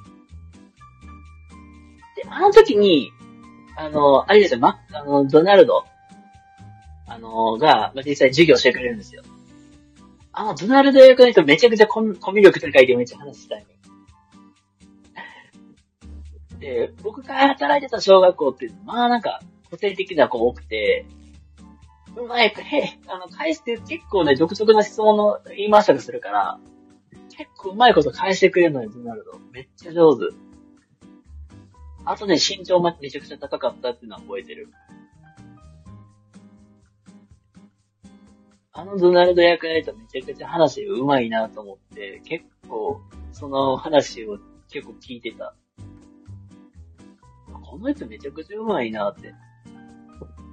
[2.31, 3.13] あの時に、
[3.77, 5.85] あの、あれですよ、ま、あの、ドナルド、
[7.07, 9.23] あの、が、ま、実際授業してくれるんですよ。
[10.33, 13.67] あの、ドナルド役の人めちゃくちゃコミコミュ力高いでめっちゃ話したい
[16.61, 21.07] で、僕が働いてた小学校って、まあなんか、個性的な子多くて、
[22.17, 26.61] うまい、へあの、返して結構ね、独特な質問の言い回し方するから、
[27.37, 29.39] 結構うまいこと返してくれるのに、ドナルド。
[29.53, 30.50] めっちゃ上手。
[32.05, 34.69] あとね、身長もめちゃくちゃ高かったっていうのは覚えてる。
[38.73, 43.01] あのドナルド役やるとめちゃくちゃ話うまいなと思って、結構、
[43.33, 44.39] その話を
[44.71, 45.55] 結構聞いてた。
[47.63, 49.35] この人めちゃくちゃうまいなって。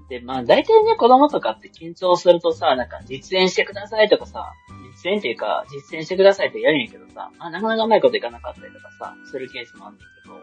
[0.10, 4.52] で、まあ大体ね、子供とかって緊張するとさ、なんか実演してくださいとかさ、
[4.93, 10.36] 実演っていうか、実践してくださいってやるんやけどさ、まあなかなかうまいこといかなかったりとかさ、するケースもあるんだけど、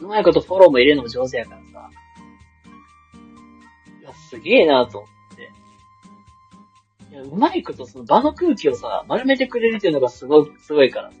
[0.00, 1.90] うまいことフォローも入れるのも上手やからさ、
[4.00, 7.14] いや、すげえなと思って。
[7.14, 11.16] いや、うまいことその場の空気をさ、丸めてくれるっていうのがすごい、すごいからさ。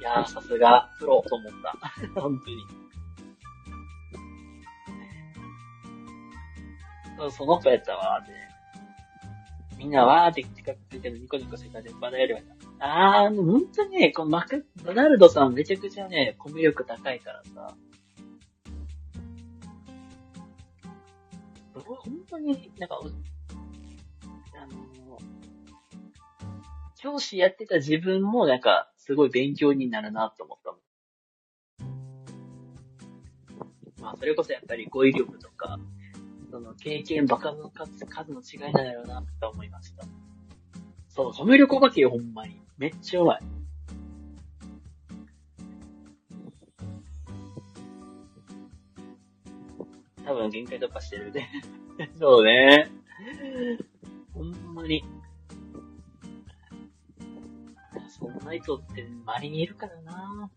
[0.00, 1.76] いやー、さすが、プロと思った。
[2.20, 2.66] 本当に。
[7.30, 8.51] その子やったわ、って。
[9.82, 12.40] みんなわーって近くついてるニコニコしてたで、まだやるわ
[12.78, 17.74] あー、ほんとね、このマク、ドナルドさんめちゃくちゃね、コミュ力高いからさ。
[21.74, 25.18] ほんとに、なんか、あの
[26.96, 30.80] 教師やってた自分もなんか、すごい勉強になるなと思ったもん。
[34.00, 35.80] まあ、それこそやっぱり語彙力とか、
[36.52, 40.04] その経験バカの数数の違いなんだろうなって思いました。
[41.08, 42.60] そう、コミュ力お化けよ、ほんまに。
[42.76, 43.40] めっちゃうまい。
[50.26, 51.48] 多分限界突破してるね。
[52.20, 52.90] そうね。
[54.34, 55.02] ほんまに。
[58.10, 60.50] そんな人って周りにいるからな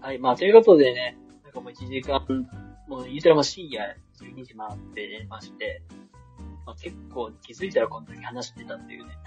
[0.00, 1.18] はい、まあ、ということでね、
[1.50, 2.24] なんかもう1時間、
[2.86, 5.82] もう言うたらもう深夜12時回ってまして、
[6.64, 9.18] まあ、結構気づいたらこの時話してたっていうね。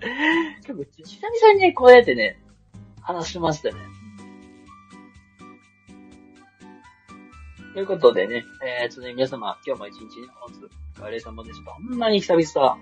[0.66, 2.38] 結構久々にね、こうやってね、
[3.00, 3.76] 話しましたね。
[7.72, 8.44] ということでね、
[8.82, 10.28] えー、ちょっとね、皆様、今日も一日ね、
[10.96, 11.72] お疲れ様でした。
[11.72, 12.78] ほんまに久々。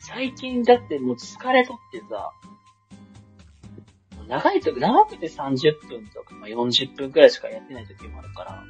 [0.00, 2.32] 最近だってもう疲れとってさ、
[4.30, 8.64] 長いと、長くて30分とか、まあ、40分くらいしかやってない時もあるから、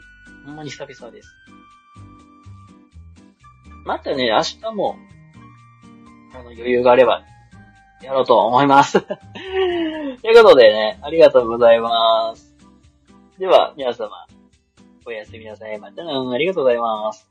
[0.46, 1.36] ほんまに久々です。
[3.84, 4.96] またね、明日も、
[6.32, 7.24] あの、余裕があれば、
[8.02, 9.00] やろうと思います。
[9.04, 9.12] と
[10.28, 12.56] いうことでね、ありがとうございます。
[13.38, 14.26] では、皆様、
[15.04, 15.78] おやすみなさい。
[15.78, 17.29] またな、ありがとうございます。